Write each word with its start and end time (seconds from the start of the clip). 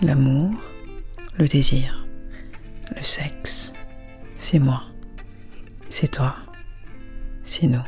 L'amour, 0.00 0.52
le 1.36 1.48
désir, 1.48 2.06
le 2.96 3.02
sexe, 3.02 3.72
c'est 4.36 4.60
moi, 4.60 4.84
c'est 5.88 6.12
toi, 6.12 6.36
c'est 7.42 7.66
nous, 7.66 7.82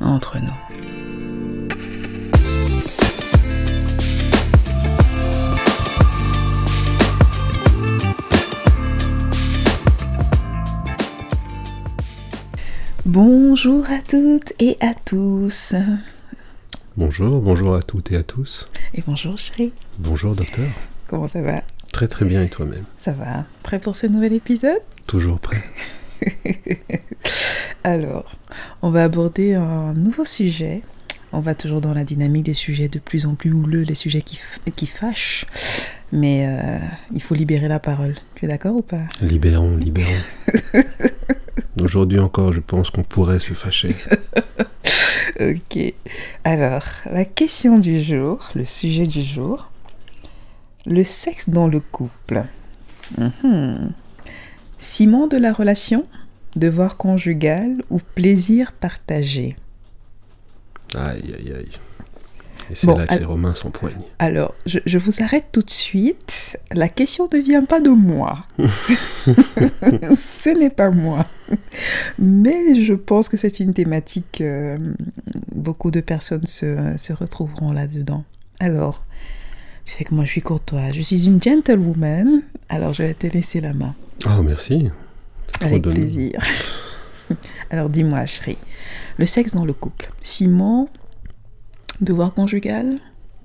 entre 0.00 0.38
nous. 0.38 0.50
Bonjour 13.06 13.88
à 13.88 14.02
toutes 14.02 14.52
et 14.58 14.76
à 14.80 14.94
tous. 14.94 15.74
Bonjour, 17.00 17.40
bonjour 17.40 17.74
à 17.74 17.82
toutes 17.82 18.12
et 18.12 18.16
à 18.16 18.22
tous. 18.22 18.68
Et 18.92 19.02
bonjour 19.06 19.38
chérie. 19.38 19.72
Bonjour 19.98 20.34
docteur. 20.34 20.68
Comment 21.08 21.28
ça 21.28 21.40
va? 21.40 21.62
Très 21.90 22.08
très 22.08 22.26
bien 22.26 22.42
et 22.42 22.50
toi-même? 22.50 22.84
Ça 22.98 23.12
va. 23.12 23.46
Prêt 23.62 23.78
pour 23.78 23.96
ce 23.96 24.06
nouvel 24.06 24.34
épisode? 24.34 24.76
Toujours 25.06 25.40
prêt. 25.40 25.64
Alors, 27.84 28.36
on 28.82 28.90
va 28.90 29.02
aborder 29.02 29.54
un 29.54 29.94
nouveau 29.94 30.26
sujet. 30.26 30.82
On 31.32 31.40
va 31.40 31.54
toujours 31.54 31.80
dans 31.80 31.94
la 31.94 32.04
dynamique 32.04 32.44
des 32.44 32.52
sujets 32.52 32.88
de 32.88 32.98
plus 32.98 33.24
en 33.24 33.34
plus 33.34 33.54
houleux, 33.54 33.80
les 33.80 33.94
sujets 33.94 34.20
qui, 34.20 34.38
qui 34.76 34.86
fâchent. 34.86 35.46
Mais 36.12 36.46
euh, 36.46 36.78
il 37.14 37.22
faut 37.22 37.34
libérer 37.34 37.68
la 37.68 37.78
parole. 37.78 38.16
Tu 38.34 38.44
es 38.44 38.48
d'accord 38.48 38.76
ou 38.76 38.82
pas? 38.82 39.06
Libérons, 39.22 39.78
libérons. 39.78 40.10
Aujourd'hui 41.82 42.20
encore, 42.20 42.52
je 42.52 42.60
pense 42.60 42.90
qu'on 42.90 43.04
pourrait 43.04 43.38
se 43.38 43.54
fâcher. 43.54 43.96
Ok. 45.40 45.94
Alors, 46.44 46.84
la 47.06 47.24
question 47.24 47.78
du 47.78 48.00
jour, 48.02 48.48
le 48.54 48.66
sujet 48.66 49.06
du 49.06 49.22
jour, 49.22 49.70
le 50.84 51.02
sexe 51.02 51.48
dans 51.48 51.66
le 51.66 51.80
couple. 51.80 52.44
Mhm. 53.16 53.92
Ciment 54.78 55.26
de 55.26 55.36
la 55.38 55.52
relation, 55.52 56.06
devoir 56.56 56.96
conjugal 56.96 57.74
ou 57.90 58.00
plaisir 58.14 58.72
partagé? 58.72 59.56
Aïe 60.94 61.34
aïe 61.38 61.52
aïe. 61.56 61.68
Et 62.70 62.74
c'est 62.74 62.86
Bon, 62.86 62.96
là 62.96 63.06
que 63.06 63.12
al- 63.12 63.18
les 63.20 63.24
Romains 63.24 63.54
s'empoignent. 63.54 64.04
Alors, 64.20 64.54
je, 64.64 64.78
je 64.86 64.96
vous 64.98 65.22
arrête 65.22 65.46
tout 65.50 65.62
de 65.62 65.70
suite. 65.70 66.56
La 66.72 66.88
question 66.88 67.28
ne 67.32 67.38
vient 67.38 67.64
pas 67.64 67.80
de 67.80 67.90
moi. 67.90 68.44
Ce 70.16 70.56
n'est 70.58 70.70
pas 70.70 70.90
moi. 70.90 71.24
Mais 72.18 72.82
je 72.82 72.94
pense 72.94 73.28
que 73.28 73.36
c'est 73.36 73.60
une 73.60 73.74
thématique, 73.74 74.40
euh, 74.40 74.76
beaucoup 75.52 75.90
de 75.90 76.00
personnes 76.00 76.46
se, 76.46 76.94
se 76.96 77.12
retrouveront 77.12 77.72
là-dedans. 77.72 78.24
Alors, 78.60 79.02
tu 79.84 79.94
sais 79.96 80.04
que 80.04 80.14
moi 80.14 80.24
je 80.24 80.30
suis 80.30 80.42
courtois, 80.42 80.92
je 80.92 81.00
suis 81.02 81.26
une 81.26 81.42
gentlewoman, 81.42 82.42
alors 82.68 82.92
je 82.94 83.02
vais 83.02 83.14
te 83.14 83.26
laisser 83.26 83.60
la 83.60 83.72
main. 83.72 83.94
Oh 84.26 84.42
merci. 84.42 84.88
Avec 85.62 85.82
plaisir. 85.82 86.38
alors 87.70 87.88
dis-moi, 87.88 88.26
chérie, 88.26 88.58
le 89.18 89.26
sexe 89.26 89.54
dans 89.54 89.64
le 89.64 89.72
couple, 89.72 90.10
ciment, 90.22 90.88
devoir 92.00 92.34
conjugal, 92.34 92.96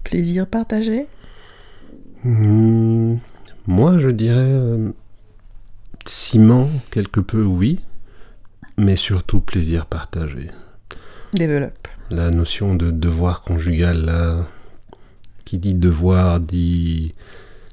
plaisir 0.03 0.47
partagé 0.47 1.07
Hmm, 2.23 3.17
moi 3.67 3.99
je 3.99 4.09
dirais 4.09 4.35
euh, 4.39 4.91
ciment 6.05 6.69
quelque 6.89 7.19
peu 7.19 7.43
oui, 7.43 7.79
mais 8.77 8.95
surtout 8.95 9.41
plaisir 9.41 9.85
partagé. 9.85 10.49
Développe. 11.33 11.87
La 12.09 12.31
notion 12.31 12.73
de 12.73 12.89
devoir 12.89 13.43
conjugal 13.43 14.05
là, 14.05 14.47
qui 15.45 15.59
dit 15.59 15.75
devoir 15.75 16.39
dit 16.39 17.13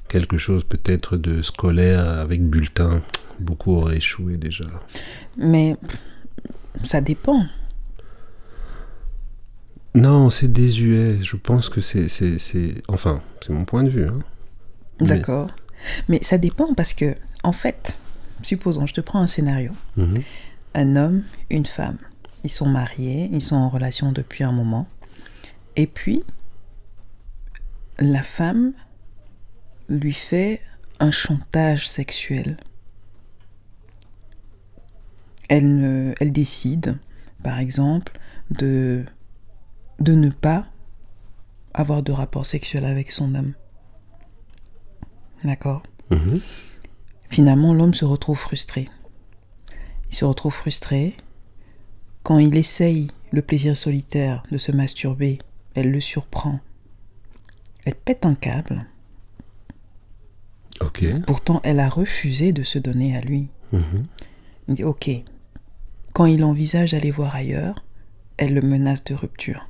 quelque 0.07 0.37
chose 0.37 0.63
peut-être 0.63 1.17
de 1.17 1.41
scolaire 1.41 2.07
avec 2.07 2.43
bulletin. 2.43 3.01
Beaucoup 3.39 3.73
auraient 3.77 3.97
échoué 3.97 4.37
déjà. 4.37 4.65
Mais 5.37 5.75
ça 6.83 7.01
dépend. 7.01 7.43
Non, 9.95 10.29
c'est 10.29 10.51
désuet. 10.51 11.19
Je 11.21 11.35
pense 11.35 11.69
que 11.69 11.81
c'est, 11.81 12.07
c'est, 12.07 12.39
c'est... 12.39 12.81
Enfin, 12.87 13.21
c'est 13.41 13.53
mon 13.53 13.65
point 13.65 13.83
de 13.83 13.89
vue. 13.89 14.07
hein. 14.07 14.19
D'accord. 14.99 15.51
Mais 16.09 16.19
ça 16.23 16.37
dépend 16.37 16.73
parce 16.73 16.93
que, 16.93 17.15
en 17.43 17.51
fait, 17.51 17.97
supposons, 18.41 18.85
je 18.85 18.93
te 18.93 19.01
prends 19.01 19.19
un 19.19 19.27
scénario. 19.27 19.71
Mhm. 19.97 20.23
Un 20.75 20.95
homme, 20.95 21.23
une 21.49 21.65
femme. 21.65 21.97
Ils 22.43 22.49
sont 22.49 22.65
mariés, 22.67 23.29
ils 23.31 23.41
sont 23.41 23.55
en 23.55 23.69
relation 23.69 24.11
depuis 24.11 24.43
un 24.43 24.51
moment. 24.51 24.87
Et 25.75 25.87
puis, 25.87 26.23
la 27.99 28.23
femme 28.23 28.73
lui 29.89 30.13
fait 30.13 30.61
un 30.99 31.11
chantage 31.11 31.87
sexuel. 31.87 32.57
Elle, 35.49 35.75
ne, 35.75 36.13
elle 36.19 36.31
décide, 36.31 36.97
par 37.43 37.59
exemple, 37.59 38.13
de, 38.49 39.03
de 39.99 40.13
ne 40.13 40.29
pas 40.29 40.65
avoir 41.73 42.03
de 42.03 42.11
rapport 42.11 42.45
sexuel 42.45 42.85
avec 42.85 43.11
son 43.11 43.35
homme. 43.35 43.53
D'accord 45.43 45.83
Mhm. 46.09 46.41
Finalement, 47.29 47.73
l'homme 47.73 47.93
se 47.93 48.05
retrouve 48.05 48.37
frustré. 48.37 48.89
Il 50.11 50.15
se 50.15 50.25
retrouve 50.25 50.53
frustré. 50.53 51.15
Quand 52.21 52.37
il 52.37 52.55
essaye 52.57 53.07
le 53.31 53.41
plaisir 53.41 53.75
solitaire 53.75 54.43
de 54.51 54.57
se 54.57 54.71
masturber, 54.71 55.39
elle 55.73 55.91
le 55.91 55.99
surprend. 55.99 56.59
Elle 57.85 57.95
pète 57.95 58.25
un 58.25 58.35
câble. 58.35 58.85
Ok. 60.81 61.03
Pourtant, 61.25 61.59
elle 61.63 61.79
a 61.79 61.89
refusé 61.89 62.51
de 62.51 62.63
se 62.63 62.77
donner 62.79 63.17
à 63.17 63.21
lui. 63.21 63.47
Mhm. 63.71 64.03
Il 64.67 64.73
dit 64.75 64.83
Ok. 64.83 65.09
Quand 66.13 66.25
il 66.25 66.43
envisage 66.43 66.91
d'aller 66.91 67.09
voir 67.11 67.33
ailleurs, 67.35 67.83
elle 68.37 68.53
le 68.53 68.61
menace 68.61 69.03
de 69.03 69.15
rupture. 69.15 69.67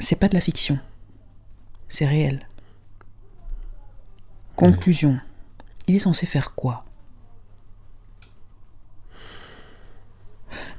C'est 0.00 0.16
pas 0.16 0.28
de 0.28 0.34
la 0.34 0.40
fiction. 0.40 0.78
C'est 1.88 2.06
réel. 2.06 2.46
Conclusion. 4.56 5.18
Il 5.86 5.96
est 5.96 6.00
censé 6.00 6.26
faire 6.26 6.54
quoi? 6.54 6.84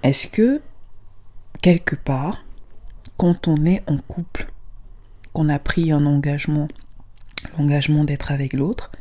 Est-ce 0.03 0.27
que, 0.27 0.61
quelque 1.61 1.95
part, 1.95 2.43
quand 3.17 3.47
on 3.47 3.65
est 3.65 3.83
en 3.87 3.97
couple, 3.97 4.51
qu'on 5.33 5.49
a 5.49 5.59
pris 5.59 5.91
un 5.91 6.05
engagement, 6.05 6.67
l'engagement 7.57 8.03
d'être 8.03 8.31
avec 8.31 8.53
l'autre, 8.53 8.91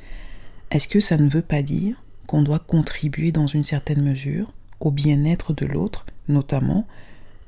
est-ce 0.71 0.89
que 0.89 1.01
ça 1.01 1.17
ne 1.17 1.29
veut 1.29 1.43
pas 1.43 1.63
dire 1.63 2.03
qu'on 2.27 2.43
doit 2.43 2.59
contribuer 2.59 3.33
dans 3.33 3.47
une 3.47 3.65
certaine 3.65 4.03
mesure 4.03 4.53
au 4.79 4.91
bien-être 4.91 5.53
de 5.53 5.67
l'autre, 5.67 6.07
notamment 6.29 6.87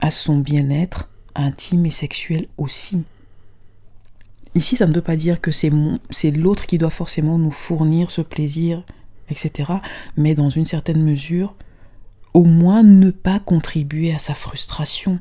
à 0.00 0.10
son 0.10 0.38
bien-être 0.38 1.08
intime 1.34 1.86
et 1.86 1.90
sexuel 1.90 2.46
aussi 2.58 3.04
Ici, 4.54 4.76
ça 4.76 4.86
ne 4.86 4.92
veut 4.92 5.00
pas 5.00 5.16
dire 5.16 5.40
que 5.40 5.50
c'est 5.50 5.70
l'autre 6.30 6.66
qui 6.66 6.76
doit 6.76 6.90
forcément 6.90 7.38
nous 7.38 7.50
fournir 7.50 8.10
ce 8.10 8.20
plaisir, 8.20 8.84
etc. 9.30 9.72
Mais 10.16 10.34
dans 10.34 10.50
une 10.50 10.66
certaine 10.66 11.02
mesure, 11.02 11.54
au 12.34 12.44
moins 12.44 12.82
ne 12.82 13.10
pas 13.10 13.38
contribuer 13.38 14.14
à 14.14 14.18
sa 14.18 14.34
frustration. 14.34 15.20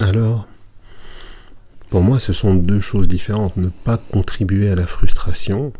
Alors, 0.00 0.48
pour 1.90 2.02
moi, 2.02 2.18
ce 2.18 2.32
sont 2.32 2.54
deux 2.54 2.80
choses 2.80 3.06
différentes. 3.06 3.56
Ne 3.56 3.68
pas 3.68 3.98
contribuer 3.98 4.68
à 4.68 4.74
la 4.74 4.86
frustration 4.86 5.72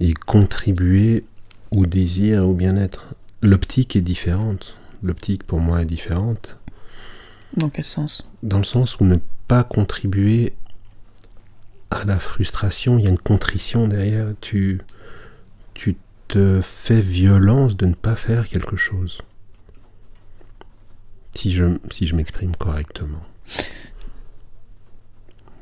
et 0.00 0.14
contribuer 0.14 1.24
au 1.70 1.84
désir, 1.84 2.48
au 2.48 2.54
bien-être. 2.54 3.14
L'optique 3.42 3.94
est 3.94 4.00
différente. 4.00 4.78
L'optique, 5.02 5.44
pour 5.44 5.60
moi, 5.60 5.82
est 5.82 5.86
différente. 5.86 6.56
Dans 7.56 7.68
quel 7.68 7.84
sens? 7.84 8.28
Dans 8.42 8.58
le 8.58 8.64
sens 8.64 8.98
où 9.00 9.04
ne 9.04 9.16
pas 9.48 9.64
contribuer 9.64 10.54
à 11.90 12.04
la 12.04 12.18
frustration, 12.18 12.98
il 12.98 13.04
y 13.04 13.06
a 13.06 13.10
une 13.10 13.18
contrition 13.18 13.86
derrière. 13.88 14.28
Tu, 14.40 14.80
tu 15.74 15.96
te 16.28 16.60
fais 16.62 17.00
violence 17.00 17.76
de 17.76 17.86
ne 17.86 17.94
pas 17.94 18.16
faire 18.16 18.48
quelque 18.48 18.76
chose. 18.76 19.20
Si 21.34 21.50
je, 21.50 21.64
si 21.90 22.06
je 22.06 22.14
m'exprime 22.14 22.54
correctement. 22.56 23.20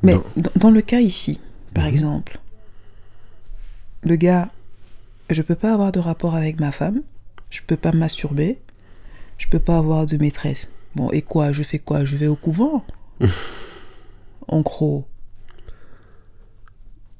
Mais 0.03 0.15
dans, 0.35 0.51
dans 0.55 0.71
le 0.71 0.81
cas 0.81 0.99
ici, 0.99 1.39
par 1.73 1.83
Mhm. 1.85 1.89
exemple, 1.93 2.39
le 4.03 4.15
gars, 4.15 4.49
je 5.29 5.41
peux 5.41 5.55
pas 5.55 5.73
avoir 5.73 5.91
de 5.91 5.99
rapport 5.99 6.35
avec 6.35 6.59
ma 6.59 6.71
femme, 6.71 7.01
je 7.49 7.61
peux 7.65 7.77
pas 7.77 7.91
masturber, 7.91 8.59
je 9.37 9.47
peux 9.47 9.59
pas 9.59 9.77
avoir 9.77 10.05
de 10.05 10.17
maîtresse. 10.17 10.69
Bon, 10.95 11.09
et 11.11 11.21
quoi 11.21 11.51
Je 11.51 11.63
fais 11.63 11.79
quoi? 11.79 12.03
Je 12.03 12.15
vais 12.17 12.27
au 12.27 12.35
couvent? 12.35 12.85
En 14.47 14.61
gros. 14.61 15.05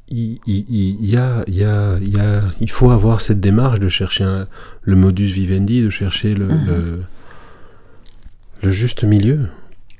il, 0.09 0.39
il- 0.45 0.65
il 0.69 1.05
y 1.09 1.15
a, 1.15 1.43
il 1.47 1.55
y 1.55 1.63
a- 1.63 1.97
il 2.01 2.13
y 2.13 2.19
a- 2.19 2.41
il 2.59 2.69
faut 2.69 2.89
avoir 2.89 3.21
cette 3.21 3.39
démarche 3.39 3.79
de 3.79 3.87
chercher 3.87 4.25
un- 4.25 4.47
le 4.81 4.95
modus 4.97 5.27
vivendi, 5.27 5.81
de 5.81 5.89
chercher 5.89 6.33
le, 6.35 6.47
Mhm. 6.47 6.65
le, 6.67 7.03
le 8.63 8.71
juste 8.71 9.05
milieu. 9.05 9.47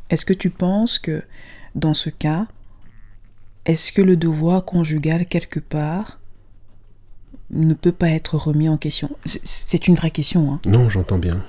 Est-ce 0.09 0.25
que 0.25 0.33
tu 0.33 0.49
penses 0.49 0.99
que 0.99 1.23
dans 1.75 1.93
ce 1.93 2.09
cas, 2.09 2.47
est-ce 3.65 3.93
que 3.93 4.01
le 4.01 4.17
devoir 4.17 4.65
conjugal 4.65 5.25
quelque 5.25 5.61
part 5.61 6.19
ne 7.51 7.73
peut 7.73 7.93
pas 7.93 8.09
être 8.09 8.35
remis 8.35 8.67
en 8.67 8.75
question? 8.77 9.11
C'est- 9.25 9.41
C'est 9.45 9.87
une 9.87 9.95
vraie 9.95 10.11
question. 10.11 10.51
Hein. 10.53 10.59
Non, 10.67 10.89
j'entends 10.89 11.19
bien. 11.19 11.41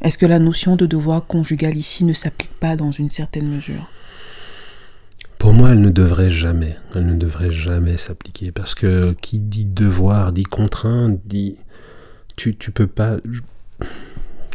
Est-ce 0.00 0.18
que 0.18 0.26
la 0.26 0.38
notion 0.38 0.76
de 0.76 0.86
devoir 0.86 1.26
conjugal 1.26 1.76
ici 1.76 2.04
ne 2.04 2.12
s'applique 2.12 2.54
pas 2.58 2.76
dans 2.76 2.90
une 2.90 3.10
certaine 3.10 3.48
mesure? 3.48 3.88
Pour 5.38 5.52
moi, 5.52 5.70
elle 5.70 5.80
ne 5.80 5.90
devrait 5.90 6.30
jamais, 6.30 6.76
elle 6.94 7.06
ne 7.06 7.14
devrait 7.14 7.52
jamais 7.52 7.96
s'appliquer 7.96 8.52
parce 8.52 8.74
que 8.74 9.14
qui 9.20 9.38
dit 9.38 9.64
devoir, 9.64 10.32
dit 10.32 10.44
contrainte, 10.44 11.20
dit 11.24 11.56
tu 12.36 12.56
tu 12.56 12.70
peux 12.70 12.86
pas. 12.86 13.16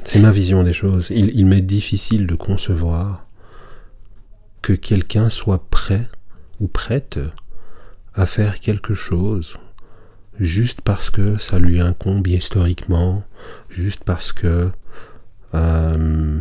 C'est 0.04 0.20
ma 0.20 0.32
vision 0.32 0.64
des 0.64 0.74
choses. 0.74 1.12
Il 1.12 1.46
m'est 1.46 1.62
difficile 1.62 2.28
de 2.28 2.36
concevoir 2.36 3.28
que 4.62 4.74
quelqu'un 4.74 5.30
soit 5.30 5.70
prêt 5.70 6.08
ou 6.60 6.68
prête 6.68 7.20
à 8.14 8.26
faire 8.26 8.60
quelque 8.60 8.94
chose 8.94 9.58
juste 10.40 10.82
parce 10.82 11.10
que 11.10 11.38
ça 11.38 11.60
lui 11.60 11.82
incombe 11.82 12.28
historiquement, 12.28 13.24
juste 13.70 14.04
parce 14.04 14.34
que 14.34 14.72
euh, 15.54 16.40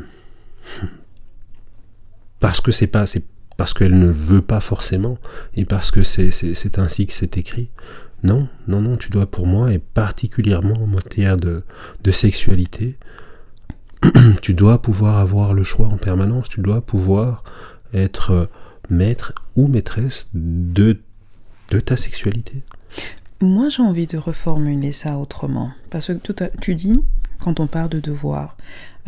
parce 2.40 2.60
que 2.60 2.72
c'est 2.72 2.86
pas 2.86 3.06
c'est 3.06 3.24
parce 3.56 3.74
qu'elle 3.74 3.98
ne 3.98 4.06
veut 4.10 4.40
pas 4.40 4.60
forcément 4.60 5.18
et 5.54 5.64
parce 5.66 5.90
que 5.90 6.02
c'est 6.02 6.78
ainsi 6.78 7.06
que 7.06 7.12
c'est 7.12 7.36
écrit. 7.36 7.68
Non, 8.22 8.48
non, 8.68 8.80
non, 8.80 8.96
tu 8.96 9.10
dois 9.10 9.26
pour 9.30 9.46
moi, 9.46 9.72
et 9.72 9.78
particulièrement 9.78 10.74
en 10.82 10.86
matière 10.86 11.36
de, 11.36 11.62
de 12.02 12.10
sexualité, 12.10 12.98
tu 14.42 14.54
dois 14.54 14.80
pouvoir 14.80 15.18
avoir 15.18 15.52
le 15.54 15.62
choix 15.62 15.86
en 15.88 15.96
permanence, 15.96 16.48
tu 16.48 16.60
dois 16.60 16.80
pouvoir 16.82 17.44
être 17.94 18.48
maître 18.90 19.32
ou 19.56 19.68
maîtresse 19.68 20.28
de, 20.34 20.98
de 21.70 21.80
ta 21.80 21.96
sexualité. 21.96 22.62
Moi, 23.42 23.68
j'ai 23.70 23.82
envie 23.82 24.06
de 24.06 24.18
reformuler 24.18 24.92
ça 24.92 25.16
autrement. 25.16 25.70
Parce 25.88 26.08
que 26.08 26.12
tout 26.14 26.36
à- 26.40 26.48
tu 26.48 26.74
dis, 26.74 27.00
quand 27.40 27.60
on 27.60 27.66
parle 27.66 27.88
de 27.88 28.00
devoir, 28.00 28.56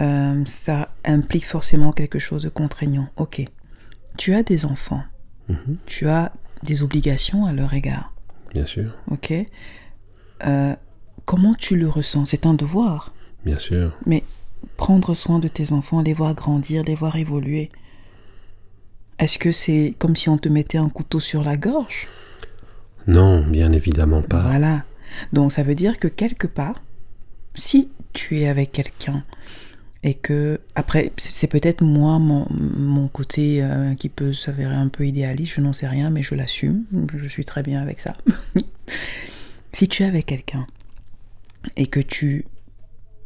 euh, 0.00 0.42
ça 0.46 0.88
implique 1.04 1.46
forcément 1.46 1.92
quelque 1.92 2.18
chose 2.18 2.42
de 2.42 2.48
contraignant. 2.48 3.08
Ok. 3.16 3.44
Tu 4.16 4.34
as 4.34 4.42
des 4.42 4.64
enfants. 4.66 5.02
Mhm, 5.48 5.76
Tu 5.86 6.08
as 6.08 6.32
des 6.62 6.82
obligations 6.82 7.44
à 7.46 7.52
leur 7.52 7.74
égard. 7.74 8.12
bien 8.54 8.66
sûr, 8.66 8.92
Ok. 9.10 9.32
Euh, 10.46 10.74
comment 11.24 11.54
tu 11.54 11.76
le 11.76 11.88
ressens? 11.88 12.26
C'est 12.26 12.46
un 12.46 12.54
devoir. 12.54 13.12
bien 13.44 13.58
sûr. 13.58 13.92
Mais 14.06 14.22
prendre 14.76 15.14
soin 15.14 15.38
de 15.38 15.48
tes 15.48 15.72
enfants, 15.72 16.00
les 16.02 16.12
voir 16.14 16.34
grandir, 16.34 16.82
les 16.84 16.94
voir 16.94 17.16
évoluer, 17.16 17.70
est-ce 19.18 19.38
que 19.38 19.52
c'est 19.52 19.94
comme 19.98 20.16
si 20.16 20.28
on 20.28 20.38
te 20.38 20.48
mettait 20.48 20.78
un 20.78 20.88
couteau 20.88 21.20
sur 21.20 21.42
la 21.44 21.56
gorge? 21.56 22.08
Non, 23.06 23.40
bien 23.46 23.72
évidemment 23.72 24.22
pas. 24.22 24.42
Voilà. 24.42 24.82
Donc 25.32 25.52
ça 25.52 25.62
veut 25.62 25.74
dire 25.74 25.98
que 25.98 26.08
quelque 26.08 26.46
part, 26.46 26.74
si 27.54 27.90
tu 28.12 28.40
es 28.40 28.48
avec 28.48 28.72
quelqu'un 28.72 29.24
et 30.02 30.14
que 30.14 30.60
après 30.74 31.12
c'est 31.16 31.46
peut-être 31.46 31.82
moi 31.82 32.18
mon, 32.18 32.46
mon 32.50 33.08
côté 33.08 33.62
euh, 33.62 33.94
qui 33.94 34.08
peut 34.08 34.32
s'avérer 34.32 34.74
un 34.74 34.88
peu 34.88 35.06
idéaliste, 35.06 35.54
je 35.54 35.60
n'en 35.60 35.72
sais 35.72 35.86
rien, 35.86 36.10
mais 36.10 36.22
je 36.22 36.34
l'assume. 36.34 36.84
Je 37.16 37.28
suis 37.28 37.44
très 37.44 37.62
bien 37.62 37.80
avec 37.80 38.00
ça. 38.00 38.16
si 39.72 39.88
tu 39.88 40.02
es 40.02 40.06
avec 40.06 40.26
quelqu'un 40.26 40.66
et 41.76 41.86
que 41.86 42.00
tu 42.00 42.44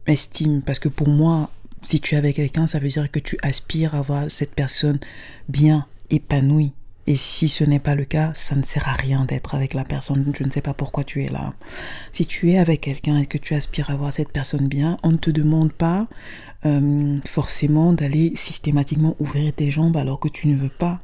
estimes, 0.07 0.63
parce 0.63 0.79
que 0.79 0.89
pour 0.89 1.09
moi, 1.09 1.51
si 1.83 2.01
tu 2.01 2.15
es 2.15 2.19
avec 2.19 2.37
quelqu'un, 2.37 2.67
ça 2.67 2.79
veut 2.79 2.89
dire 2.89 3.11
que 3.11 3.19
tu 3.19 3.39
aspires 3.43 3.95
à 3.95 4.03
voir 4.03 4.31
cette 4.31 4.55
personne 4.55 4.99
bien 5.49 5.87
épanouie. 6.11 6.73
Et 7.09 7.15
si 7.15 7.49
ce 7.49 7.63
n'est 7.63 7.79
pas 7.79 7.95
le 7.95 8.05
cas, 8.05 8.33
ça 8.35 8.57
ne 8.57 8.65
sert 8.65 8.89
à 8.89 8.93
rien 8.93 9.25
d'être 9.25 9.55
avec 9.55 9.75
la 9.75 9.85
personne. 9.85 10.33
Je 10.37 10.43
ne 10.43 10.51
sais 10.51 10.61
pas 10.61 10.75
pourquoi 10.75 11.05
tu 11.05 11.25
es 11.25 11.29
là. 11.29 11.55
Si 12.13 12.27
tu 12.27 12.51
es 12.51 12.59
avec 12.59 12.81
quelqu'un 12.81 13.19
et 13.19 13.27
que 13.27 13.39
tu 13.39 13.55
aspires 13.55 13.91
à 13.91 13.97
voir 13.97 14.13
cette 14.13 14.33
personne 14.33 14.67
bien, 14.67 14.97
on 15.05 15.13
ne 15.13 15.17
te 15.17 15.31
demande 15.31 15.73
pas 15.73 16.09
euh, 16.65 17.19
forcément 17.25 17.93
d'aller 17.93 18.33
systématiquement 18.35 19.15
ouvrir 19.21 19.53
tes 19.53 19.71
jambes 19.71 19.97
alors 19.97 20.19
que 20.19 20.29
tu 20.29 20.49
ne 20.49 20.57
veux 20.57 20.69
pas. 20.69 21.01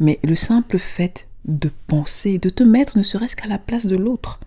Mais 0.00 0.18
le 0.22 0.36
simple 0.36 0.78
fait 0.78 1.26
de 1.46 1.70
penser, 1.86 2.38
de 2.38 2.50
te 2.50 2.62
mettre 2.62 2.98
ne 2.98 3.02
serait-ce 3.02 3.34
qu'à 3.34 3.48
la 3.48 3.58
place 3.58 3.86
de 3.86 3.96
l'autre 3.96 4.38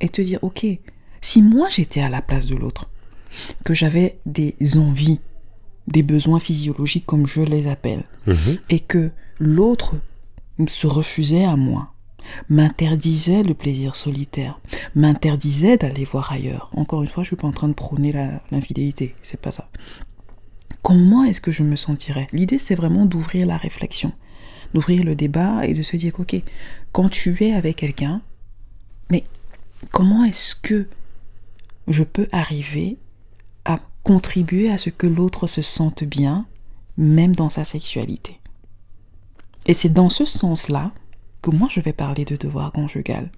et 0.00 0.08
te 0.08 0.20
dire, 0.20 0.40
ok, 0.42 0.66
si 1.20 1.40
moi 1.40 1.68
j'étais 1.70 2.02
à 2.02 2.08
la 2.08 2.20
place 2.20 2.46
de 2.46 2.56
l'autre, 2.56 2.90
que 3.64 3.74
j'avais 3.74 4.18
des 4.26 4.56
envies, 4.76 5.20
des 5.86 6.02
besoins 6.02 6.40
physiologiques 6.40 7.06
comme 7.06 7.26
je 7.26 7.42
les 7.42 7.68
appelle, 7.68 8.02
Mhm, 8.26 8.58
et 8.70 8.80
que 8.80 9.10
l'autre 9.38 9.94
se 10.68 10.86
refusait 10.86 11.44
à 11.44 11.56
moi, 11.56 11.92
m'interdisait 12.48 13.42
le 13.42 13.54
plaisir 13.54 13.96
solitaire, 13.96 14.60
m'interdisait 14.94 15.76
d'aller 15.76 16.04
voir 16.04 16.32
ailleurs. 16.32 16.70
Encore 16.76 17.02
une 17.02 17.08
fois, 17.08 17.22
je 17.22 17.28
suis 17.28 17.36
pas 17.36 17.48
en 17.48 17.52
train 17.52 17.68
de 17.68 17.74
prôner 17.74 18.12
l'infidélité, 18.50 19.14
c'est 19.22 19.40
pas 19.40 19.50
ça. 19.50 19.68
Comment 20.82 21.24
est-ce 21.24 21.40
que 21.40 21.52
je 21.52 21.62
me 21.62 21.76
sentirais? 21.76 22.26
L'idée, 22.32 22.58
c'est 22.58 22.74
vraiment 22.74 23.06
d'ouvrir 23.06 23.46
la 23.46 23.56
réflexion, 23.56 24.12
d'ouvrir 24.74 25.04
le 25.04 25.14
débat 25.14 25.66
et 25.66 25.74
de 25.74 25.82
se 25.82 25.96
dire, 25.96 26.12
ok, 26.18 26.36
quand 26.92 27.08
tu 27.08 27.44
es 27.44 27.52
avec 27.52 27.76
quelqu'un, 27.76 28.20
mais 29.10 29.24
comment 29.90 30.24
est-ce 30.24 30.54
que 30.54 30.88
je 31.88 32.04
peux 32.04 32.28
arriver 32.32 32.98
à 33.64 33.80
contribuer 34.02 34.70
à 34.70 34.78
ce 34.78 34.90
que 34.90 35.06
l'autre 35.06 35.46
se 35.46 35.62
sente 35.62 36.04
bien, 36.04 36.46
même 36.96 37.34
dans 37.34 37.50
sa 37.50 37.64
sexualité? 37.64 38.38
Et 39.66 39.74
c'est 39.74 39.92
dans 39.92 40.08
ce 40.08 40.24
sens-là 40.24 40.92
que 41.40 41.50
moi 41.50 41.68
je 41.70 41.80
vais 41.80 41.92
parler 41.92 42.24
de 42.24 42.36
devoir 42.36 42.72
conjugal. 42.72 43.30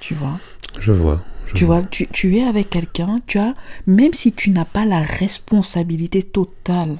Tu 0.00 0.14
vois? 0.14 0.38
Je 0.78 0.92
vois. 0.92 1.22
je 1.46 1.54
tu 1.54 1.64
vois, 1.64 1.82
tu, 1.82 2.06
tu 2.08 2.36
es 2.36 2.44
avec 2.44 2.70
quelqu'un, 2.70 3.18
tu 3.26 3.38
as, 3.38 3.54
même 3.86 4.12
si 4.12 4.32
tu 4.32 4.50
n'as 4.50 4.64
pas 4.64 4.84
la 4.84 5.00
responsabilité 5.00 6.22
totale 6.22 6.98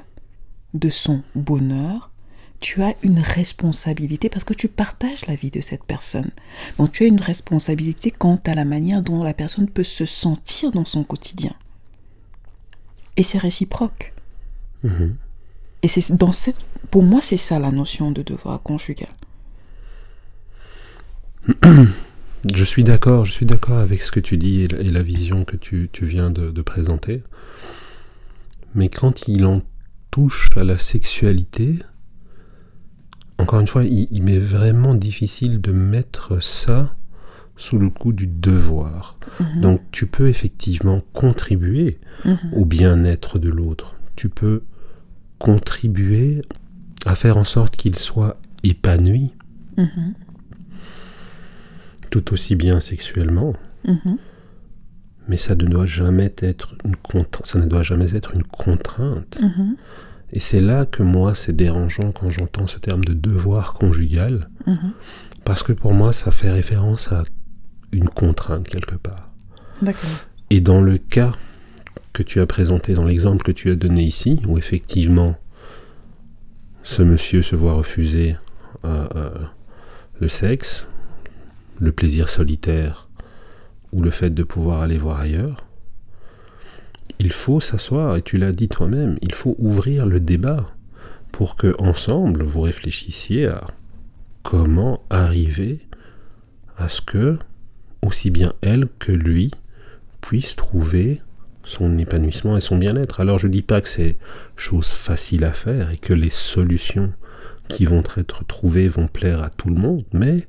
de 0.74 0.88
son 0.88 1.22
bonheur, 1.34 2.10
tu 2.60 2.82
as 2.82 2.94
une 3.02 3.20
responsabilité 3.20 4.28
parce 4.28 4.44
que 4.44 4.54
tu 4.54 4.68
partages 4.68 5.26
la 5.26 5.36
vie 5.36 5.50
de 5.50 5.60
cette 5.60 5.84
personne. 5.84 6.30
Donc 6.76 6.92
tu 6.92 7.04
as 7.04 7.06
une 7.06 7.20
responsabilité 7.20 8.10
quant 8.10 8.40
à 8.46 8.54
la 8.54 8.64
manière 8.64 9.02
dont 9.02 9.22
la 9.22 9.34
personne 9.34 9.68
peut 9.68 9.84
se 9.84 10.04
sentir 10.04 10.72
dans 10.72 10.84
son 10.84 11.04
quotidien. 11.04 11.54
Et 13.16 13.22
c'est 13.22 13.38
réciproque. 13.38 14.12
Mhm. 14.82 15.16
Et 15.82 15.88
c'est 15.88 16.12
dans 16.16 16.32
cette, 16.32 16.56
pour 16.90 17.02
moi, 17.02 17.20
c'est 17.22 17.36
ça 17.36 17.58
la 17.58 17.70
notion 17.70 18.10
de 18.10 18.22
devoir 18.22 18.62
conjugal. 18.62 19.08
Je 22.54 22.64
suis 22.64 22.84
d'accord, 22.84 23.24
je 23.24 23.32
suis 23.32 23.46
d'accord 23.46 23.78
avec 23.78 24.00
ce 24.00 24.12
que 24.12 24.20
tu 24.20 24.36
dis 24.36 24.62
et 24.62 24.68
la, 24.68 24.78
et 24.78 24.90
la 24.92 25.02
vision 25.02 25.44
que 25.44 25.56
tu, 25.56 25.90
tu 25.92 26.04
viens 26.04 26.30
de, 26.30 26.50
de 26.52 26.62
présenter. 26.62 27.24
Mais 28.76 28.88
quand 28.88 29.26
il 29.26 29.44
en 29.44 29.60
touche 30.12 30.46
à 30.56 30.62
la 30.62 30.78
sexualité, 30.78 31.80
encore 33.38 33.58
une 33.60 33.66
fois, 33.66 33.82
il, 33.84 34.06
il 34.12 34.22
m'est 34.22 34.38
vraiment 34.38 34.94
difficile 34.94 35.60
de 35.60 35.72
mettre 35.72 36.40
ça 36.40 36.94
sous 37.56 37.76
le 37.78 37.90
coup 37.90 38.12
du 38.12 38.28
devoir. 38.28 39.18
Mhm. 39.40 39.60
Donc 39.60 39.80
tu 39.90 40.06
peux 40.06 40.28
effectivement 40.28 41.02
contribuer 41.12 41.98
Mhm. 42.24 42.52
au 42.54 42.64
bien-être 42.64 43.40
de 43.40 43.48
l'autre. 43.48 43.96
Tu 44.14 44.28
peux 44.28 44.62
contribuer 45.38 46.42
à 47.06 47.14
faire 47.14 47.36
en 47.36 47.44
sorte 47.44 47.76
qu'il 47.76 47.96
soit 47.96 48.38
épanoui, 48.64 49.32
Mhm. 49.76 50.14
tout 52.10 52.32
aussi 52.32 52.56
bien 52.56 52.80
sexuellement. 52.80 53.52
Mhm. 53.86 54.18
Mais 55.28 55.36
ça 55.36 55.54
ne 55.54 55.64
doit 55.66 55.86
jamais 55.86 56.32
être 56.38 56.74
une 56.84 56.96
contra- 56.96 57.44
ça 57.44 57.58
ne 57.58 57.66
doit 57.66 57.82
jamais 57.82 58.14
être 58.14 58.34
une 58.34 58.42
contrainte. 58.44 59.38
Mhm. 59.42 59.76
Et 60.32 60.40
c'est 60.40 60.60
là 60.60 60.84
que 60.86 61.02
moi 61.02 61.34
c'est 61.34 61.54
dérangeant 61.54 62.12
quand 62.12 62.30
j'entends 62.30 62.66
ce 62.66 62.78
terme 62.78 63.04
de 63.04 63.12
devoir 63.14 63.74
conjugal, 63.74 64.48
parce 65.44 65.62
que 65.62 65.72
pour 65.72 65.94
moi 65.94 66.12
ça 66.12 66.30
fait 66.30 66.50
référence 66.50 67.10
à 67.12 67.22
une 67.92 68.08
contrainte 68.08 68.66
quelque 68.68 68.96
part. 68.96 69.30
Et 70.50 70.60
dans 70.60 70.80
le 70.80 70.98
cas 70.98 71.32
que 72.12 72.22
tu 72.22 72.40
as 72.40 72.46
présenté, 72.46 72.94
dans 72.94 73.04
l'exemple 73.04 73.44
que 73.44 73.52
tu 73.52 73.70
as 73.70 73.74
donné 73.74 74.02
ici, 74.02 74.40
où 74.46 74.58
effectivement 74.58 75.36
ce 76.82 77.02
monsieur 77.02 77.42
se 77.42 77.54
voit 77.54 77.74
refuser 77.74 78.36
euh, 78.84 79.08
euh, 79.14 79.30
le 80.20 80.28
sexe, 80.28 80.86
le 81.80 81.92
plaisir 81.92 82.28
solitaire 82.28 83.08
ou 83.92 84.02
le 84.02 84.10
fait 84.10 84.30
de 84.30 84.42
pouvoir 84.42 84.82
aller 84.82 84.98
voir 84.98 85.20
ailleurs, 85.20 85.64
il 87.18 87.32
faut 87.32 87.60
s'asseoir, 87.60 88.16
et 88.16 88.22
tu 88.22 88.36
l'as 88.36 88.52
dit 88.52 88.68
toi-même, 88.68 89.18
il 89.22 89.34
faut 89.34 89.56
ouvrir 89.58 90.06
le 90.06 90.20
débat 90.20 90.66
pour 91.32 91.56
que 91.56 91.74
ensemble 91.80 92.42
vous 92.42 92.60
réfléchissiez 92.60 93.46
à 93.46 93.66
comment 94.42 95.02
arriver 95.10 95.80
à 96.76 96.88
ce 96.88 97.00
que 97.00 97.38
aussi 98.02 98.30
bien 98.30 98.52
elle 98.62 98.88
que 98.98 99.12
lui 99.12 99.50
puissent 100.20 100.56
trouver 100.56 101.20
son 101.68 101.98
épanouissement 101.98 102.56
et 102.56 102.60
son 102.60 102.76
bien-être. 102.76 103.20
Alors 103.20 103.38
je 103.38 103.46
dis 103.48 103.62
pas 103.62 103.80
que 103.80 103.88
c'est 103.88 104.16
chose 104.56 104.88
facile 104.88 105.44
à 105.44 105.52
faire 105.52 105.90
et 105.90 105.96
que 105.96 106.12
les 106.14 106.30
solutions 106.30 107.12
qui 107.68 107.84
vont 107.84 108.02
être 108.16 108.44
trouvées 108.46 108.88
vont 108.88 109.06
plaire 109.08 109.42
à 109.42 109.50
tout 109.50 109.68
le 109.68 109.74
monde, 109.80 110.04
mais 110.12 110.46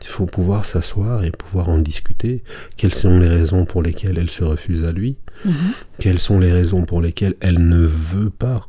il 0.00 0.08
faut 0.08 0.26
pouvoir 0.26 0.64
s'asseoir 0.64 1.24
et 1.24 1.30
pouvoir 1.30 1.68
en 1.68 1.78
discuter. 1.78 2.42
Quelles 2.76 2.94
sont 2.94 3.18
les 3.18 3.28
raisons 3.28 3.66
pour 3.66 3.82
lesquelles 3.82 4.18
elle 4.18 4.30
se 4.30 4.42
refuse 4.42 4.84
à 4.84 4.90
lui? 4.92 5.16
Mhm. 5.44 5.52
Quelles 6.00 6.18
sont 6.18 6.40
les 6.40 6.50
raisons 6.52 6.84
pour 6.84 7.00
lesquelles 7.02 7.34
elle 7.40 7.68
ne 7.68 7.84
veut 7.84 8.30
pas 8.30 8.66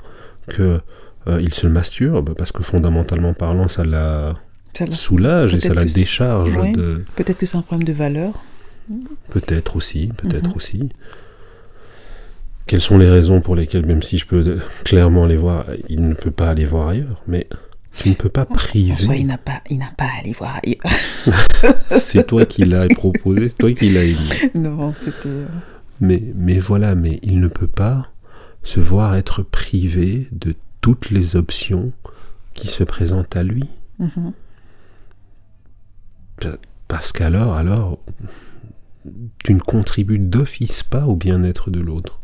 que 0.47 0.79
euh, 1.27 1.41
il 1.41 1.53
se 1.53 1.65
masturbe? 1.67 2.35
Parce 2.35 2.51
que 2.51 2.61
fondamentalement 2.61 3.33
parlant, 3.33 3.67
ça 3.69 3.83
la 3.85 4.33
Ça 4.73 4.85
l'a- 4.85 4.91
soulage 4.95 5.53
et 5.55 5.59
ça 5.61 5.73
la 5.73 5.85
décharge 5.85 6.53
de... 6.73 7.03
Peut-être 7.15 7.37
que 7.39 7.45
c'est 7.45 7.57
un 7.57 7.61
problème 7.61 7.87
de 7.87 7.93
valeur. 7.93 8.33
Peut-être 9.29 9.75
aussi, 9.77 10.09
peut-être 10.17 10.49
Mhm. 10.49 10.55
aussi. 10.55 10.89
Quelles 12.65 12.81
sont 12.81 12.97
les 12.97 13.09
raisons 13.09 13.41
pour 13.41 13.55
lesquelles, 13.55 13.85
même 13.85 14.01
si 14.01 14.17
je 14.17 14.25
peux 14.25 14.59
clairement 14.85 15.25
les 15.25 15.35
voir, 15.35 15.65
il 15.89 16.07
ne 16.07 16.13
peut 16.13 16.31
pas 16.31 16.49
aller 16.49 16.65
voir 16.65 16.87
ailleurs 16.89 17.21
Mais 17.27 17.47
tu 17.97 18.09
ne 18.09 18.13
peux 18.15 18.29
pas 18.29 18.47
En 18.49 18.57
soi, 18.57 18.71
il 18.75 18.93
priver. 18.95 19.23
n'a 19.25 19.37
pas, 19.37 19.61
il 19.69 19.77
n'a 19.79 19.91
pas 19.97 20.05
à 20.05 20.19
aller 20.19 20.31
voir 20.31 20.59
ailleurs. 20.63 20.93
C'est 21.99 22.25
toi 22.27 22.45
qui 22.45 22.63
l'as 22.65 22.87
proposé, 22.87 23.47
c'est 23.49 23.57
toi 23.57 23.71
qui 23.73 23.89
l'as 23.91 24.03
émis. 24.03 24.29
non, 24.55 24.93
c'était. 24.93 25.27
euh, 25.27 25.45
Mais, 26.01 26.23
mais 26.35 26.57
voilà, 26.57 26.95
mais 26.95 27.19
il 27.21 27.39
ne 27.39 27.47
peut 27.47 27.67
pas 27.67 28.07
se 28.63 28.79
voir 28.79 29.15
être 29.15 29.43
privé 29.43 30.27
de 30.31 30.55
toutes 30.81 31.09
les 31.11 31.35
options 31.35 31.91
qui 32.53 32.67
se 32.67 32.83
présentent 32.83 33.35
à 33.35 33.43
lui. 33.43 33.69
mhm. 33.99 34.33
Parce 36.87 37.11
qu'alors, 37.11 37.53
alors, 37.55 37.99
tu 39.43 39.53
ne 39.53 39.59
contribues 39.59 40.19
d'office 40.19 40.83
pas 40.83 41.05
au 41.05 41.15
bien-être 41.15 41.69
de 41.71 41.79
l'autre. 41.79 42.19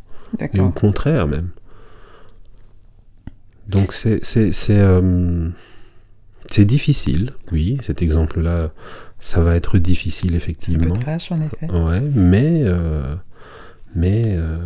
Et 0.54 0.60
au 0.60 0.70
contraire 0.70 1.28
même. 1.28 1.50
Donc 3.70 3.94
c'est 3.94 4.22
euh, 4.72 5.50
c'est 6.48 6.66
difficile, 6.66 7.34
oui, 7.52 7.78
cet 7.84 8.02
exemple-là, 8.02 8.72
ça 9.20 9.42
va 9.42 9.56
être 9.56 9.78
difficile 9.78 10.30
Un 10.30 10.32
peu 10.32 10.38
effectivement. 10.38 10.94
trash, 10.96 11.32
en 11.32 11.40
effet. 11.42 11.72
Ouais, 11.72 12.02
mais 12.02 12.64
euh, 12.64 13.16
mais 13.94 14.24
euh, 14.30 14.58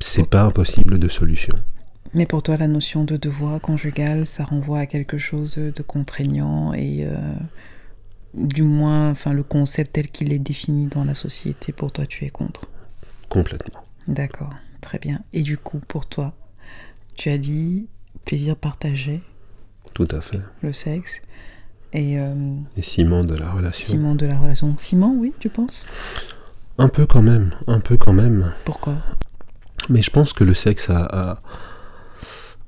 c'est 0.00 0.28
pas 0.28 0.42
impossible 0.42 0.98
de 0.98 1.08
solution. 1.08 1.54
Mais 2.14 2.24
pour 2.24 2.42
toi, 2.42 2.56
la 2.56 2.68
notion 2.68 3.04
de 3.04 3.18
devoir 3.18 3.60
conjugal, 3.60 4.26
ça 4.26 4.44
renvoie 4.44 4.78
à 4.78 4.86
quelque 4.86 5.18
chose 5.18 5.56
de, 5.56 5.82
contraignant 5.82 6.72
et 6.72 7.06
du 8.32 8.62
moins, 8.62 9.10
enfin, 9.10 9.34
le 9.34 9.42
concept 9.42 9.92
tel 9.92 10.08
qu'il 10.08 10.32
est 10.32 10.38
défini 10.38 10.86
dans 10.86 11.04
la 11.04 11.12
société, 11.12 11.72
pour 11.72 11.92
toi, 11.92 12.06
tu 12.06 12.24
es 12.24 12.30
contre? 12.30 12.66
Complètement. 13.28 13.82
D'accord, 14.06 14.50
très 14.80 14.98
bien. 14.98 15.20
Et 15.32 15.42
du 15.42 15.58
coup, 15.58 15.78
pour 15.86 16.06
toi, 16.06 16.32
tu 17.16 17.28
as 17.30 17.38
dit 17.38 17.86
plaisir 18.24 18.56
partagé, 18.56 19.20
Tout 19.94 20.08
à 20.10 20.20
fait. 20.20 20.40
le 20.62 20.72
sexe 20.72 21.20
et 21.92 22.18
euh, 22.18 22.54
Et 22.76 22.82
ciment 22.82 23.24
de 23.24 23.34
la 23.34 23.50
relation. 23.50 23.88
ciment 23.88 24.14
de 24.14 24.26
la 24.26 24.38
relation. 24.38 24.76
Ciment, 24.78 25.12
oui, 25.14 25.34
tu 25.40 25.48
penses? 25.48 25.86
Un 26.78 26.88
peu 26.88 27.06
quand 27.06 27.22
même, 27.22 27.54
un 27.66 27.80
peu 27.80 27.96
quand 27.96 28.12
même. 28.12 28.52
Pourquoi? 28.64 28.94
Mais 29.88 30.00
je 30.02 30.10
pense 30.10 30.32
que 30.32 30.44
le 30.44 30.54
sexe 30.54 30.90
a, 30.90 31.04
a, 31.04 31.40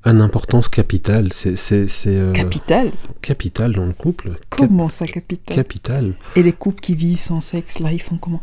a 0.03 0.09
une 0.11 0.21
importance 0.21 0.67
capitale. 0.69 1.31
C'est 1.33 1.55
c'est 1.55 1.87
c'est, 1.87 2.15
euh, 2.15 2.31
Capital? 2.33 2.91
capital 3.21 3.73
dans 3.73 3.85
le 3.85 3.93
couple. 3.93 4.31
Cap- 4.31 4.39
Comment 4.49 4.89
ça, 4.89 5.05
capital? 5.07 5.55
Capital. 5.55 6.13
Et 6.35 6.43
les 6.43 6.53
couples 6.53 6.81
qui 6.81 6.95
vivent 6.95 7.19
sans 7.19 7.41
sexe, 7.41 7.79
là, 7.79 7.91
ils 7.91 8.01
font 8.01 8.17
comment? 8.17 8.41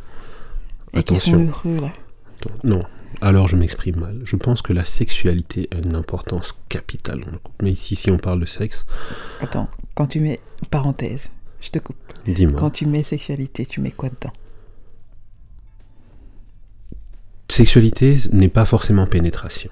Et 0.94 1.02
qui 1.02 1.16
sont 1.16 1.36
heureux, 1.44 1.76
là? 1.80 1.92
Non, 2.64 2.80
alors 3.20 3.46
je 3.48 3.56
m'exprime 3.56 3.96
mal. 4.00 4.20
Je 4.24 4.36
pense 4.36 4.62
que 4.62 4.72
la 4.72 4.84
sexualité 4.84 5.68
a 5.72 5.78
une 5.78 5.94
importance 5.94 6.58
capitale 6.68 7.20
dans 7.24 7.30
le 7.32 7.38
couple. 7.38 7.64
Mais 7.64 7.72
ici, 7.72 7.96
si 7.96 8.10
on 8.10 8.18
parle 8.18 8.40
de 8.40 8.46
sexe, 8.46 8.84
Attends, 9.40 9.68
quand 9.94 10.06
tu 10.06 10.20
mets 10.20 10.40
parenthèse, 10.70 11.30
je 11.60 11.70
te 11.70 11.78
coupe. 11.78 11.96
dis-moi. 12.26 12.58
Quand 12.58 12.70
tu 12.70 12.86
mets 12.86 13.02
sexualité, 13.02 13.64
tu 13.66 13.80
mets 13.80 13.90
quoi 13.90 14.08
dedans? 14.10 14.32
Sexualité 17.50 18.16
n'est 18.32 18.48
pas 18.48 18.64
forcément 18.64 19.06
pénétration. 19.06 19.70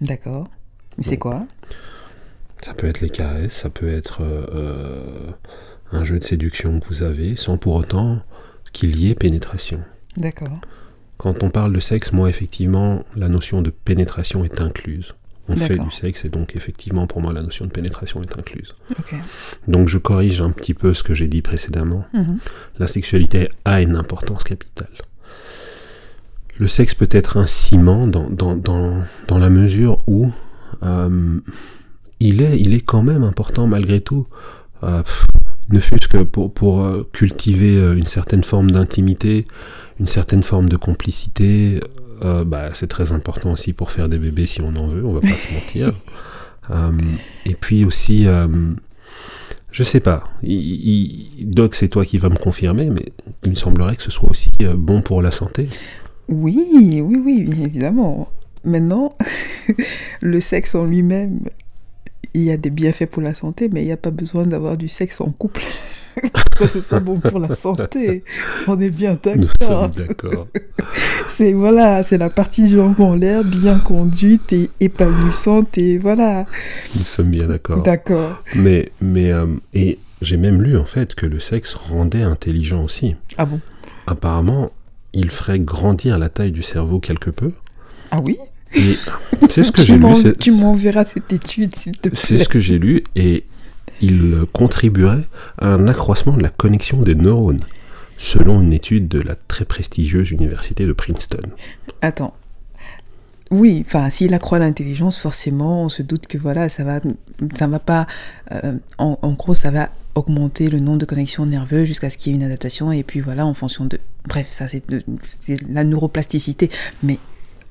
D'accord. 0.00 0.48
Mais 0.96 1.04
c'est 1.04 1.18
quoi? 1.18 1.46
Ça 2.62 2.72
peut 2.72 2.86
être 2.86 3.00
les 3.00 3.10
caresses, 3.10 3.52
ça 3.52 3.68
peut 3.68 3.88
être 3.92 4.22
euh, 4.22 4.46
euh, 4.54 5.30
un 5.92 6.04
jeu 6.04 6.18
de 6.18 6.24
séduction 6.24 6.80
que 6.80 6.86
vous 6.86 7.02
avez, 7.02 7.36
sans 7.36 7.58
pour 7.58 7.74
autant 7.74 8.20
qu'il 8.72 8.98
y 8.98 9.10
ait 9.10 9.14
pénétration. 9.14 9.80
D'accord. 10.16 10.58
Quand 11.18 11.42
on 11.42 11.50
parle 11.50 11.72
de 11.72 11.80
sexe, 11.80 12.12
moi, 12.12 12.28
effectivement, 12.28 13.04
la 13.14 13.28
notion 13.28 13.62
de 13.62 13.70
pénétration 13.70 14.44
est 14.44 14.60
incluse. 14.60 15.14
On 15.48 15.56
fait 15.56 15.78
du 15.78 15.90
sexe 15.92 16.24
et 16.24 16.28
donc, 16.28 16.56
effectivement, 16.56 17.06
pour 17.06 17.20
moi, 17.20 17.32
la 17.32 17.40
notion 17.40 17.66
de 17.66 17.70
pénétration 17.70 18.20
est 18.22 18.38
incluse. 18.38 18.74
Donc, 19.68 19.88
je 19.88 19.98
corrige 19.98 20.40
un 20.40 20.50
petit 20.50 20.74
peu 20.74 20.92
ce 20.92 21.04
que 21.04 21.14
j'ai 21.14 21.28
dit 21.28 21.40
précédemment. 21.40 22.04
Mhm. 22.12 22.38
La 22.78 22.88
sexualité 22.88 23.48
a 23.64 23.80
une 23.80 23.94
importance 23.94 24.42
capitale. 24.42 24.90
Le 26.58 26.66
sexe 26.68 26.94
peut 26.94 27.08
être 27.10 27.36
un 27.36 27.46
ciment 27.46 28.06
dans, 28.06 28.28
dans, 28.28 28.56
dans, 28.56 29.02
dans 29.28 29.38
la 29.38 29.50
mesure 29.50 30.02
où 30.06 30.32
euh, 30.82 31.38
il, 32.18 32.40
est, 32.42 32.58
il 32.58 32.74
est 32.74 32.80
quand 32.80 33.02
même 33.02 33.22
important 33.22 33.66
malgré 33.66 34.00
tout, 34.00 34.26
euh, 34.82 35.02
pff, 35.02 35.26
ne 35.70 35.80
fût-ce 35.80 36.08
que 36.08 36.22
pour, 36.22 36.52
pour 36.52 36.82
euh, 36.82 37.08
cultiver 37.12 37.76
une 37.94 38.06
certaine 38.06 38.42
forme 38.42 38.70
d'intimité, 38.70 39.44
une 40.00 40.06
certaine 40.08 40.42
forme 40.42 40.68
de 40.68 40.76
complicité. 40.76 41.80
euh, 42.22 42.44
bah, 42.44 42.70
c'est 42.72 42.86
très 42.86 43.12
important 43.12 43.52
aussi 43.52 43.72
pour 43.72 43.90
faire 43.90 44.08
des 44.08 44.18
bébés 44.18 44.46
si 44.46 44.60
on 44.62 44.74
en 44.76 44.88
veut, 44.88 45.04
on 45.04 45.12
va 45.12 45.20
pas 45.20 45.28
se 45.28 45.52
mentir. 45.54 45.92
Euh, 46.68 46.90
et 47.44 47.54
puis 47.54 47.84
aussi, 47.84 48.26
euh, 48.26 48.48
je 49.70 49.84
sais 49.84 50.00
pas, 50.00 50.24
il, 50.42 50.50
il- 51.38 51.48
Doc, 51.48 51.76
c'est 51.76 51.86
toi 51.86 52.04
qui 52.04 52.18
vas 52.18 52.28
me 52.28 52.34
confirmer, 52.34 52.90
mais 52.90 53.12
il 53.44 53.50
me 53.50 53.54
semblerait 53.54 53.94
que 53.94 54.02
ce 54.02 54.10
soit 54.10 54.28
aussi 54.28 54.50
euh, 54.62 54.74
bon 54.76 55.00
pour 55.00 55.22
la 55.22 55.30
santé. 55.30 55.68
Oui, 56.28 56.58
oui, 57.00 57.22
oui, 57.24 57.42
bien 57.44 57.66
évidemment. 57.66 58.28
Maintenant, 58.64 59.14
le 60.20 60.40
sexe 60.40 60.74
en 60.74 60.86
lui-même, 60.86 61.38
il 62.34 62.42
y 62.42 62.50
a 62.50 62.56
des 62.56 62.70
bienfaits 62.70 63.06
pour 63.06 63.22
la 63.22 63.32
santé, 63.34 63.68
mais 63.72 63.82
il 63.82 63.86
n'y 63.86 63.92
a 63.92 63.96
pas 63.96 64.10
besoin 64.10 64.44
d'avoir 64.44 64.76
du 64.76 64.88
sexe 64.88 65.20
en 65.20 65.30
couple. 65.30 65.62
que 66.58 66.66
ce 66.66 66.80
soit 66.80 67.00
bon 67.00 67.18
pour 67.18 67.38
la 67.38 67.52
santé. 67.54 68.24
On 68.66 68.78
est 68.80 68.90
bien 68.90 69.18
d'accord. 69.22 69.88
d'accord. 69.90 70.48
C'est 71.28 71.52
voilà, 71.52 72.02
c'est 72.02 72.16
la 72.16 72.30
partie 72.30 72.66
jambe 72.70 72.98
en 73.00 73.14
l'air, 73.14 73.44
bien 73.44 73.78
conduite 73.78 74.54
et 74.54 74.70
épanouissante 74.80 75.76
et 75.76 75.98
voilà. 75.98 76.46
Nous 76.96 77.04
sommes 77.04 77.28
bien 77.28 77.46
d'accord. 77.48 77.82
D'accord. 77.82 78.42
Mais, 78.54 78.90
mais 79.02 79.30
euh, 79.32 79.46
et 79.74 79.98
j'ai 80.22 80.38
même 80.38 80.62
lu 80.62 80.78
en 80.78 80.86
fait 80.86 81.14
que 81.14 81.26
le 81.26 81.38
sexe 81.38 81.74
rendait 81.74 82.22
intelligent 82.22 82.82
aussi. 82.82 83.16
Ah 83.36 83.44
bon? 83.44 83.60
Apparemment, 84.06 84.70
il 85.12 85.28
ferait 85.28 85.60
grandir 85.60 86.18
la 86.18 86.30
taille 86.30 86.52
du 86.52 86.62
cerveau 86.62 87.00
quelque 87.00 87.28
peu. 87.28 87.50
Ah 88.10 88.20
oui? 88.20 88.38
C'est 89.50 89.62
ce 89.62 89.72
que 89.72 89.80
Tu 89.82 89.86
j'ai 89.88 89.98
lu. 89.98 90.16
c'est- 90.16 90.38
Tu 90.38 90.52
m'enverras 90.52 91.04
cette 91.04 91.32
étude, 91.32 91.74
s'il 91.76 91.98
te 91.98 92.08
C'est 92.14 92.34
plaît. 92.36 92.44
ce 92.44 92.48
que 92.48 92.58
j'ai 92.58 92.78
lu 92.78 93.04
et 93.14 93.44
il 94.00 94.44
contribuerait 94.52 95.24
à 95.58 95.68
un 95.68 95.88
accroissement 95.88 96.36
de 96.36 96.42
la 96.42 96.50
connexion 96.50 97.02
des 97.02 97.14
neurones, 97.14 97.60
selon 98.18 98.60
une 98.60 98.72
étude 98.72 99.08
de 99.08 99.20
la 99.20 99.34
très 99.34 99.64
prestigieuse 99.64 100.30
université 100.30 100.86
de 100.86 100.92
Princeton. 100.92 101.42
Attends. 102.02 102.34
Oui, 103.52 103.84
enfin, 103.86 104.10
s'il 104.10 104.34
accroît 104.34 104.58
l'intelligence, 104.58 105.18
forcément, 105.20 105.84
on 105.84 105.88
se 105.88 106.02
doute 106.02 106.26
que 106.26 106.36
voilà, 106.36 106.68
ça 106.68 106.82
va, 106.82 107.00
ça 107.54 107.68
va 107.68 107.78
pas. 107.78 108.08
euh, 108.50 108.72
en, 108.98 109.18
en 109.22 109.32
gros, 109.34 109.54
ça 109.54 109.70
va 109.70 109.90
augmenter 110.16 110.68
le 110.68 110.78
nombre 110.80 110.98
de 110.98 111.04
connexions 111.04 111.46
nerveuses 111.46 111.86
jusqu'à 111.86 112.10
ce 112.10 112.18
qu'il 112.18 112.32
y 112.32 112.34
ait 112.34 112.38
une 112.38 112.44
adaptation. 112.44 112.90
Et 112.90 113.04
puis 113.04 113.20
voilà, 113.20 113.46
en 113.46 113.54
fonction 113.54 113.84
de. 113.84 114.00
Bref, 114.26 114.48
ça, 114.50 114.66
c'est 114.66 114.82
la 115.68 115.84
neuroplasticité. 115.84 116.70
Mais 117.04 117.18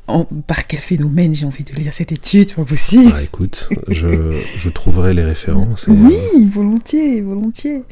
en- 0.08 0.26
par 0.26 0.68
quel 0.68 0.80
phénomène 0.80 1.34
j'ai 1.36 1.46
envie 1.46 1.64
de 1.64 1.74
lire 1.74 1.94
cette 1.94 2.12
étude 2.12 2.54
pas 2.54 2.66
possible. 2.66 3.12
Ah, 3.16 3.24
écoute, 3.24 3.70
je, 3.88 4.32
je 4.58 4.70
trouverai 4.70 5.14
les 5.14 5.24
références. 5.24 5.88
et, 5.88 5.92
euh, 5.92 5.96
Oui, 6.00 6.46
volontiers, 6.48 7.22
volontiers. 7.22 7.84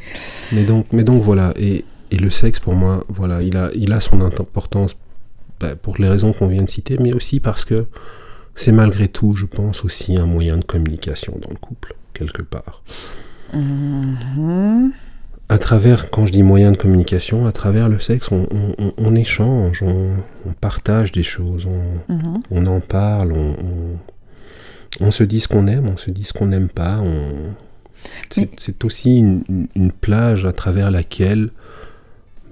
mais, 0.51 0.63
donc, 0.63 0.85
mais 0.91 1.03
donc 1.03 1.23
voilà, 1.23 1.53
et, 1.57 1.85
et 2.11 2.17
le 2.17 2.29
sexe 2.29 2.59
pour 2.59 2.75
moi, 2.75 3.03
voilà, 3.09 3.41
il 3.41 3.57
a, 3.57 3.71
il 3.75 3.91
a 3.93 3.99
son 3.99 4.21
importance 4.21 4.95
bah, 5.59 5.75
pour 5.75 5.97
les 5.97 6.07
raisons 6.07 6.33
qu'on 6.33 6.47
vient 6.47 6.63
de 6.63 6.69
citer, 6.69 6.97
mais 6.99 7.13
aussi 7.13 7.39
parce 7.39 7.65
que 7.65 7.85
c'est 8.55 8.71
malgré 8.71 9.07
tout, 9.07 9.33
je 9.35 9.45
pense, 9.47 9.83
aussi 9.83 10.15
un 10.17 10.25
moyen 10.27 10.57
de 10.57 10.63
communication 10.65 11.33
dans 11.41 11.49
le 11.49 11.57
couple, 11.57 11.95
quelque 12.13 12.43
part. 12.43 12.83
Mhm. 13.53 14.91
À 15.49 15.57
travers, 15.57 16.09
quand 16.09 16.25
je 16.25 16.31
dis 16.31 16.41
moyen 16.43 16.71
de 16.71 16.77
communication, 16.77 17.45
à 17.45 17.51
travers 17.51 17.89
le 17.89 17.99
sexe, 17.99 18.31
on, 18.31 18.47
on- 18.51 18.75
on- 18.79 18.93
on 18.97 19.15
échange, 19.15 19.83
on, 19.83 20.11
on 20.47 20.53
partage 20.59 21.11
des 21.11 21.23
choses, 21.23 21.65
on, 21.65 22.13
Mhm. 22.13 22.67
en 22.67 22.79
parle, 22.79 23.33
on, 24.99 25.11
se 25.11 25.23
dit 25.23 25.39
ce 25.41 25.47
qu'on 25.47 25.67
aime, 25.67 25.87
on 25.87 25.97
se 25.97 26.11
dit 26.11 26.23
ce 26.23 26.33
qu'on 26.33 26.47
n'aime 26.47 26.69
pas. 26.69 27.01
Mais- 28.37 28.49
C'est 28.57 28.83
aussi 28.83 29.17
une, 29.17 29.43
plage 30.01 30.45
à 30.45 30.53
travers 30.53 30.91
laquelle 30.91 31.49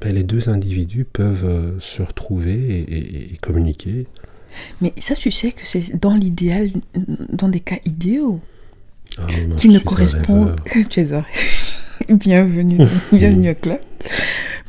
ben, 0.01 0.15
les 0.15 0.23
deux 0.23 0.49
individus 0.49 1.05
peuvent 1.05 1.45
euh, 1.45 1.79
se 1.79 2.01
retrouver 2.01 2.53
et, 2.55 3.33
et 3.33 3.37
communiquer. 3.37 4.07
Mais 4.81 4.93
ça, 4.97 5.13
tu 5.15 5.29
sais 5.31 5.51
que 5.51 5.61
c'est 5.65 5.99
dans 5.99 6.15
l'idéal, 6.15 6.69
dans 7.31 7.47
des 7.49 7.59
cas 7.59 7.77
idéaux, 7.85 8.39
Ah, 9.17 9.27
qui 9.57 9.69
ne 9.69 9.79
correspondent. 9.79 10.55
tu 10.89 10.99
es 11.01 11.13
bienvenue, 12.09 12.77
bienvenue 13.11 13.51
au 13.51 13.55
club. 13.55 13.79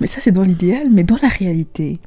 Mais 0.00 0.06
ça, 0.06 0.20
c'est 0.20 0.32
dans 0.32 0.42
l'idéal, 0.42 0.88
mais 0.90 1.04
dans 1.04 1.18
la 1.22 1.28
réalité, 1.28 1.98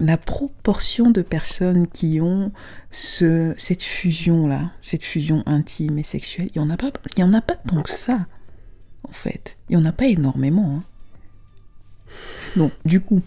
la 0.00 0.16
proportion 0.16 1.10
de 1.10 1.22
personnes 1.22 1.86
qui 1.86 2.20
ont 2.20 2.52
ce, 2.90 3.54
cette 3.56 3.82
fusion-là, 3.82 4.72
cette 4.82 5.04
fusion 5.04 5.42
intime 5.46 5.98
et 5.98 6.02
sexuelle, 6.02 6.48
il 6.54 6.60
n'y 6.60 6.66
en, 6.66 6.70
a 6.70 6.76
pas- 6.76 6.90
il 7.16 7.20
y 7.20 7.24
en 7.24 7.32
a 7.32 7.40
pas 7.40 7.56
tant 7.56 7.82
que 7.82 7.90
ça, 7.90 8.26
en 9.08 9.12
fait. 9.12 9.56
Il 9.68 9.76
n'y 9.76 9.82
en 9.82 9.86
a 9.86 9.92
pas 9.92 10.06
énormément. 10.06 10.76
hein. 10.78 10.82
Donc, 12.56 12.72
du 12.84 13.00
coup, 13.00 13.20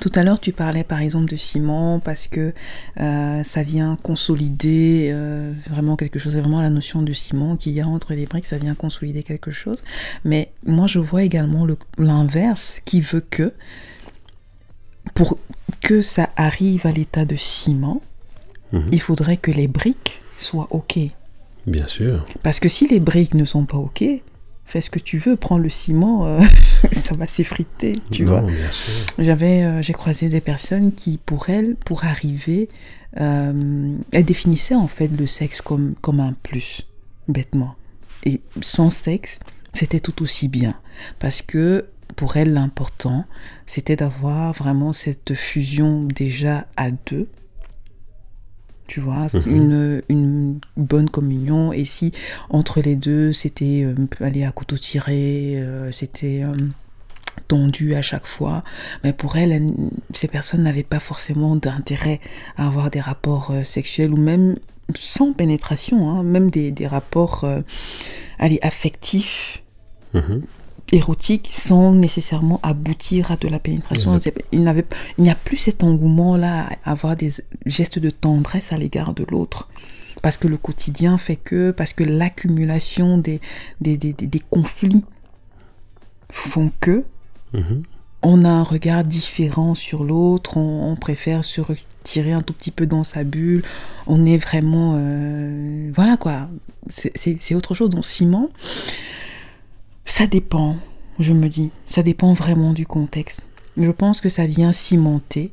tout 0.00 0.12
à 0.14 0.22
l'heure, 0.22 0.40
tu 0.40 0.52
parlais 0.52 0.84
par 0.84 0.98
exemple 1.00 1.30
de 1.30 1.36
ciment 1.36 1.98
parce 2.00 2.26
que 2.28 2.52
euh, 3.00 3.42
ça 3.42 3.62
vient 3.62 3.96
consolider 4.02 5.10
euh, 5.12 5.52
vraiment 5.70 5.96
quelque 5.96 6.18
chose. 6.18 6.32
C'est 6.32 6.40
vraiment 6.40 6.60
la 6.60 6.70
notion 6.70 7.02
de 7.02 7.12
ciment 7.12 7.56
qu'il 7.56 7.72
y 7.72 7.80
a 7.80 7.86
entre 7.86 8.14
les 8.14 8.26
briques, 8.26 8.46
ça 8.46 8.58
vient 8.58 8.74
consolider 8.74 9.22
quelque 9.22 9.50
chose. 9.50 9.82
Mais 10.24 10.50
moi, 10.66 10.86
je 10.86 10.98
vois 10.98 11.22
également 11.22 11.64
le- 11.64 11.78
l'inverse 11.98 12.80
qui 12.84 13.00
veut 13.00 13.24
que 13.28 13.52
pour 15.14 15.38
que 15.80 16.02
ça 16.02 16.30
arrive 16.36 16.86
à 16.86 16.90
l'état 16.92 17.24
de 17.24 17.36
ciment, 17.36 18.00
Mhm. 18.72 18.88
il 18.92 19.00
faudrait 19.00 19.36
que 19.36 19.50
les 19.50 19.68
briques 19.68 20.20
soient 20.38 20.68
OK. 20.70 20.98
Bien 21.66 21.86
sûr. 21.86 22.26
Parce 22.42 22.58
que 22.60 22.68
si 22.68 22.88
les 22.88 23.00
briques 23.00 23.34
ne 23.34 23.44
sont 23.44 23.64
pas 23.64 23.76
OK, 23.78 24.02
fais 24.64 24.80
ce 24.80 24.90
que 24.90 24.98
tu 24.98 25.18
veux, 25.18 25.36
prends 25.36 25.58
le 25.58 25.68
ciment, 25.68 26.26
euh, 26.26 26.40
ça 26.92 27.14
va 27.14 27.26
s'effriter, 27.26 27.94
tu 28.10 28.24
non, 28.24 28.40
vois. 28.40 28.52
J'avais, 29.18 29.62
euh, 29.62 29.82
j'ai 29.82 29.92
croisé 29.92 30.28
des 30.28 30.40
personnes 30.40 30.92
qui, 30.92 31.18
pour 31.18 31.48
elles, 31.50 31.76
pour 31.76 32.04
arriver, 32.04 32.68
euh, 33.20 33.96
elles 34.12 34.24
définissaient 34.24 34.74
en 34.74 34.88
fait 34.88 35.08
le 35.08 35.26
sexe 35.26 35.60
comme, 35.60 35.94
comme 36.00 36.20
un 36.20 36.34
plus, 36.42 36.86
bêtement. 37.28 37.74
Et 38.24 38.40
sans 38.60 38.90
sexe, 38.90 39.38
c'était 39.72 40.00
tout 40.00 40.22
aussi 40.22 40.48
bien. 40.48 40.74
Parce 41.18 41.42
que 41.42 41.86
pour 42.16 42.36
elles, 42.36 42.52
l'important, 42.52 43.24
c'était 43.66 43.96
d'avoir 43.96 44.52
vraiment 44.52 44.92
cette 44.92 45.34
fusion 45.34 46.04
déjà 46.04 46.66
à 46.76 46.90
deux. 46.90 47.28
Tu 48.86 49.00
vois, 49.00 49.26
Mhm. 49.32 49.42
une, 49.46 50.02
une 50.10 50.60
bonne 50.76 51.08
communion. 51.08 51.72
Et 51.72 51.84
si 51.86 52.12
entre 52.50 52.80
les 52.82 52.96
deux, 52.96 53.32
c'était 53.32 53.82
euh, 53.84 53.94
aller 54.20 54.44
à 54.44 54.52
couteau 54.52 54.76
tiré, 54.76 55.54
euh, 55.56 55.90
c'était 55.90 56.42
euh, 56.44 56.54
tendu 57.48 57.94
à 57.94 58.02
chaque 58.02 58.26
fois, 58.26 58.62
mais 59.02 59.12
pour 59.12 59.36
elles, 59.36 59.52
elles- 59.52 59.72
ces 60.12 60.28
personnes 60.28 60.62
n'avaient 60.62 60.82
pas 60.82 61.00
forcément 61.00 61.56
d'intérêt 61.56 62.20
à 62.56 62.66
avoir 62.66 62.90
des 62.90 63.00
rapports 63.00 63.52
sexuels 63.64 64.12
ou 64.12 64.16
même 64.18 64.56
sans 64.94 65.32
pénétration, 65.32 66.10
hein, 66.10 66.22
même 66.22 66.50
des, 66.50 66.70
des 66.70 66.86
rapports 66.86 67.44
allez, 68.38 68.58
affectifs, 68.62 69.62
Mhm. 70.12 70.42
Érotiques, 70.94 71.50
sans 71.52 71.92
nécessairement 71.92 72.60
aboutir 72.62 73.30
à 73.32 73.36
de 73.36 73.48
la 73.48 73.58
pénétration. 73.58 74.18
Il 74.52 74.62
n'y 75.18 75.30
a 75.30 75.34
plus 75.34 75.56
cet 75.58 75.82
engouement-là 75.82 76.68
à 76.84 76.92
avoir 76.92 77.16
des 77.16 77.30
gestes 77.66 77.98
de 77.98 78.10
tendresse 78.10 78.72
à 78.72 78.76
l'égard 78.78 79.12
de 79.14 79.24
l'autre. 79.30 79.68
Parce 80.22 80.36
que 80.36 80.48
le 80.48 80.56
quotidien 80.56 81.18
fait 81.18 81.36
que, 81.36 81.70
parce 81.70 81.92
que 81.92 82.04
l'accumulation 82.04 83.18
des, 83.18 83.40
des, 83.80 83.96
des- 83.98 84.12
des- 84.14 84.26
conflits 84.40 85.04
font 86.30 86.70
que, 86.80 87.04
Mhm. 87.52 87.82
on 88.22 88.44
a 88.44 88.48
un 88.48 88.62
regard 88.62 89.04
différent 89.04 89.74
sur 89.74 90.02
l'autre, 90.04 90.56
on, 90.56 90.90
on 90.92 90.96
préfère 90.96 91.44
se 91.44 91.60
retirer 91.60 92.32
un 92.32 92.40
tout 92.42 92.54
petit 92.54 92.70
peu 92.70 92.86
dans 92.86 93.04
sa 93.04 93.22
bulle, 93.22 93.62
on 94.06 94.24
est 94.24 94.38
vraiment... 94.38 94.94
euh, 94.96 95.90
voilà 95.94 96.16
quoi, 96.16 96.48
c'est- 96.88 97.12
autre 97.54 97.74
chose. 97.74 97.90
Donc 97.90 98.06
ciment, 98.06 98.48
ça 100.04 100.26
dépend, 100.26 100.76
je 101.18 101.32
me 101.32 101.48
dis, 101.48 101.70
ça 101.86 102.02
dépend 102.02 102.32
vraiment 102.34 102.72
du 102.72 102.86
contexte. 102.86 103.46
Je 103.76 103.90
pense 103.90 104.20
que 104.20 104.28
ça 104.28 104.46
vient 104.46 104.72
cimenter 104.72 105.50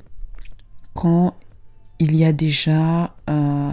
quand 0.94 1.36
il 2.00 2.16
y 2.16 2.26
a 2.26 2.34
déjà... 2.34 3.16
euh, 3.30 3.72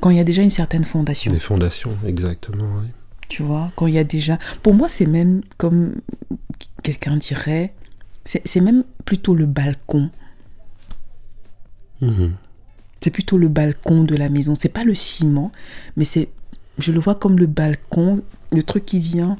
quand 0.00 0.10
il 0.10 0.16
y 0.16 0.20
a 0.20 0.24
déjà 0.24 0.42
une 0.42 0.50
certaine 0.50 0.84
fondation 0.84 1.30
Des 1.30 1.38
fondations, 1.38 1.96
exactement. 2.06 2.64
oui. 2.80 2.88
tu 3.28 3.42
vois, 3.42 3.70
quand 3.76 3.86
il 3.86 3.94
y 3.94 3.98
a 3.98 4.04
déjà... 4.04 4.38
Pour 4.62 4.74
moi, 4.74 4.88
c'est 4.88 5.06
même 5.06 5.42
comme 5.58 5.94
quelqu'un 6.82 7.16
dirait, 7.16 7.74
c'est 8.24 8.60
même 8.60 8.84
plutôt 9.04 9.34
le 9.34 9.46
balcon. 9.46 10.10
Mhm. 12.00 12.34
C'est 13.00 13.10
plutôt 13.10 13.38
le 13.38 13.48
balcon 13.48 14.04
de 14.04 14.14
la 14.14 14.28
maison. 14.28 14.54
C'est 14.54 14.68
pas 14.68 14.84
le 14.84 14.94
ciment, 14.94 15.52
mais 15.96 16.04
c'est, 16.04 16.28
je 16.78 16.92
le 16.92 17.00
vois 17.00 17.14
comme 17.14 17.38
le 17.38 17.46
balcon, 17.46 18.22
le 18.52 18.62
truc 18.62 18.84
qui 18.86 19.00
vient 19.00 19.38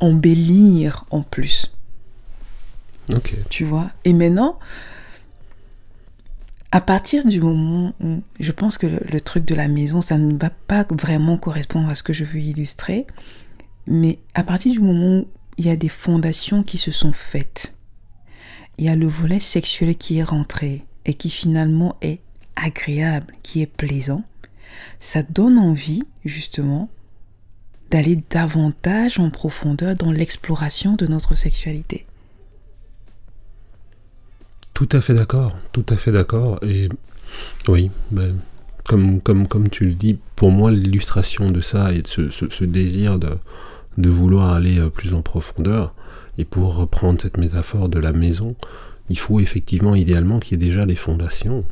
embellir 0.00 1.04
en 1.10 1.22
plus. 1.22 1.72
Ok. 3.14 3.34
tu 3.50 3.64
vois? 3.64 3.88
Et 4.04 4.12
maintenant, 4.12 4.58
à 6.72 6.80
partir 6.80 7.24
du 7.24 7.40
moment 7.40 7.94
où 8.00 8.22
je 8.40 8.52
pense 8.52 8.78
que 8.78 8.86
le, 8.86 9.00
le 9.10 9.20
truc 9.20 9.44
de 9.44 9.54
la 9.54 9.68
maison, 9.68 10.00
ça 10.00 10.18
ne 10.18 10.36
va 10.36 10.50
pas 10.50 10.84
vraiment 10.90 11.38
correspondre 11.38 11.88
à 11.88 11.94
ce 11.94 12.02
que 12.02 12.12
je 12.12 12.24
veux 12.24 12.40
illustrer, 12.40 13.06
mais 13.86 14.18
à 14.34 14.42
partir 14.42 14.72
du 14.72 14.80
moment 14.80 15.20
où 15.20 15.28
il 15.58 15.66
y 15.66 15.70
a 15.70 15.76
des 15.76 15.88
fondations 15.88 16.62
qui 16.62 16.78
se 16.78 16.90
sont 16.90 17.12
faites, 17.12 17.72
il 18.78 18.84
y 18.84 18.88
a 18.88 18.96
le 18.96 19.06
volet 19.06 19.40
sexuel 19.40 19.96
qui 19.96 20.18
est 20.18 20.22
rentré 20.22 20.84
et 21.04 21.14
qui 21.14 21.30
finalement 21.30 21.96
est 22.02 22.20
agréable, 22.56 23.32
qui 23.42 23.62
est 23.62 23.66
plaisant, 23.66 24.24
ça 25.00 25.22
donne 25.22 25.58
envie 25.58 26.02
justement 26.24 26.90
d'aller 27.90 28.18
davantage 28.30 29.18
en 29.18 29.30
profondeur 29.30 29.94
dans 29.94 30.12
l'exploration 30.12 30.94
de 30.94 31.06
notre 31.06 31.36
sexualité. 31.36 32.06
Tout 34.74 34.88
à 34.92 35.00
fait 35.00 35.14
d'accord, 35.14 35.56
tout 35.72 35.86
à 35.88 35.96
fait 35.96 36.12
d'accord. 36.12 36.58
Et 36.62 36.88
oui, 37.68 37.90
ben, 38.10 38.36
comme, 38.84 39.68
tu 39.70 39.86
le 39.86 39.94
dis, 39.94 40.18
pour 40.36 40.50
moi, 40.50 40.70
l'illustration 40.70 41.50
de 41.50 41.60
ça 41.60 41.92
et 41.92 42.02
de 42.02 42.30
ce 42.30 42.64
désir 42.64 43.18
de, 43.18 43.30
de 43.98 44.08
vouloir 44.08 44.52
aller 44.52 44.78
euh, 44.78 44.90
plus 44.90 45.14
en 45.14 45.22
profondeur, 45.22 45.94
et 46.38 46.44
pour 46.44 46.76
reprendre 46.76 47.20
cette 47.20 47.38
métaphore 47.38 47.88
de 47.88 47.98
la 47.98 48.12
maison, 48.12 48.54
il 49.08 49.18
faut 49.18 49.40
effectivement, 49.40 49.94
idéalement, 49.94 50.38
qu'il 50.38 50.60
y 50.60 50.62
ait 50.62 50.66
déjà 50.66 50.84
les 50.84 50.96
fondations. 50.96 51.64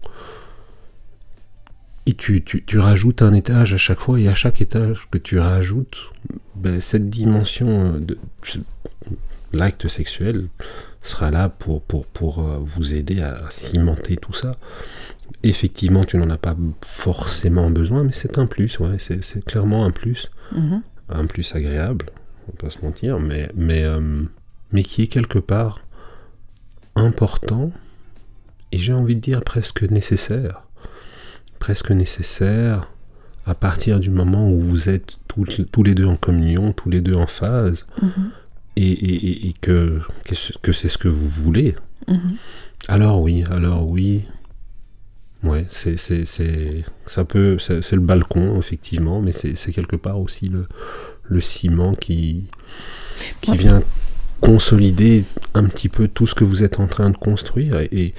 Et 2.06 2.14
tu, 2.14 2.42
tu, 2.44 2.62
tu 2.64 2.78
rajoutes 2.78 3.22
un 3.22 3.32
étage 3.32 3.72
à 3.72 3.78
chaque 3.78 4.00
fois, 4.00 4.20
et 4.20 4.28
à 4.28 4.34
chaque 4.34 4.60
étage 4.60 5.08
que 5.10 5.16
tu 5.18 5.38
rajoutes, 5.38 6.10
ben, 6.54 6.80
cette 6.80 7.08
dimension 7.08 7.94
euh, 7.94 7.98
de 8.00 8.18
l'acte 9.52 9.88
sexuel 9.88 10.48
sera 11.00 11.30
là 11.30 11.48
pour, 11.48 11.80
pour, 11.82 12.06
pour 12.06 12.40
euh, 12.40 12.58
vous 12.60 12.94
aider 12.94 13.20
à 13.22 13.44
cimenter 13.50 14.16
tout 14.16 14.32
ça. 14.34 14.52
Effectivement, 15.42 16.04
tu 16.04 16.16
n'en 16.18 16.28
as 16.30 16.36
pas 16.38 16.56
forcément 16.84 17.70
besoin, 17.70 18.04
mais 18.04 18.12
c'est 18.12 18.36
un 18.38 18.46
plus, 18.46 18.78
ouais, 18.80 18.96
c'est 18.98 19.44
clairement 19.44 19.84
un 19.86 19.90
plus, 19.90 20.30
Mhm. 20.52 20.82
un 21.08 21.24
plus 21.26 21.54
agréable, 21.54 22.06
on 22.48 22.52
va 22.52 22.58
pas 22.58 22.70
se 22.70 22.78
mentir, 22.84 23.18
mais, 23.18 23.50
mais, 23.54 23.82
euh, 23.84 24.22
mais 24.72 24.82
qui 24.82 25.02
est 25.02 25.06
quelque 25.06 25.38
part 25.38 25.80
important, 26.96 27.70
et 28.72 28.78
j'ai 28.78 28.92
envie 28.92 29.16
de 29.16 29.20
dire 29.20 29.42
presque 29.42 29.82
nécessaire. 29.84 30.62
Presque 31.64 31.92
nécessaire 31.92 32.90
à 33.46 33.54
partir 33.54 33.98
du 33.98 34.10
moment 34.10 34.50
où 34.50 34.60
vous 34.60 34.90
êtes 34.90 35.16
tous, 35.28 35.62
tous 35.72 35.82
les 35.82 35.94
deux 35.94 36.04
en 36.04 36.14
communion, 36.16 36.74
tous 36.74 36.90
les 36.90 37.00
deux 37.00 37.14
en 37.14 37.26
phase, 37.26 37.86
Mhm. 38.02 38.10
et, 38.76 38.82
et- 38.90 39.26
et- 39.30 39.48
et 39.48 39.54
que, 39.62 39.98
que 40.26 40.34
ce- 40.34 40.52
que 40.60 40.72
c'est 40.72 40.88
ce 40.88 40.98
que 40.98 41.08
vous 41.08 41.26
voulez, 41.26 41.74
Mhm. 42.06 42.36
alors 42.88 43.22
oui, 43.22 43.44
alors 43.50 43.88
oui. 43.88 44.24
Ouais, 45.42 45.64
c'est, 45.70 45.96
ça 45.96 47.24
peut, 47.24 47.56
c'est, 47.58 47.92
le 47.92 48.00
balcon, 48.02 48.58
effectivement, 48.58 49.22
mais 49.22 49.32
c'est, 49.32 49.54
c'est 49.54 49.72
quelque 49.72 49.96
part 49.96 50.20
aussi 50.20 50.50
le, 50.50 50.66
le 51.22 51.40
ciment 51.40 51.94
qui, 51.94 52.44
qui 53.40 53.56
vient 53.56 53.82
consolider 54.42 55.24
un 55.54 55.64
petit 55.64 55.88
peu 55.88 56.08
tout 56.08 56.26
ce 56.26 56.34
que 56.34 56.44
vous 56.44 56.62
êtes 56.62 56.78
en 56.78 56.88
train 56.88 57.08
de 57.08 57.16
construire. 57.16 57.78
Et 57.90 58.12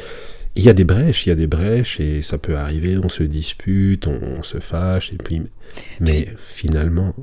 il 0.55 0.63
y 0.63 0.69
a 0.69 0.73
des 0.73 0.85
brèches, 0.85 1.25
il 1.25 1.29
y 1.29 1.31
a 1.31 1.35
des 1.35 1.47
brèches, 1.47 1.99
et 1.99 2.21
ça 2.21 2.37
peut 2.37 2.55
arriver, 2.55 2.97
on 2.97 3.09
se 3.09 3.23
dispute, 3.23 4.07
on, 4.07 4.19
on 4.39 4.43
se 4.43 4.59
fâche, 4.59 5.11
et 5.13 5.17
puis, 5.17 5.41
mais 5.99 6.29
finalement, 6.37 7.13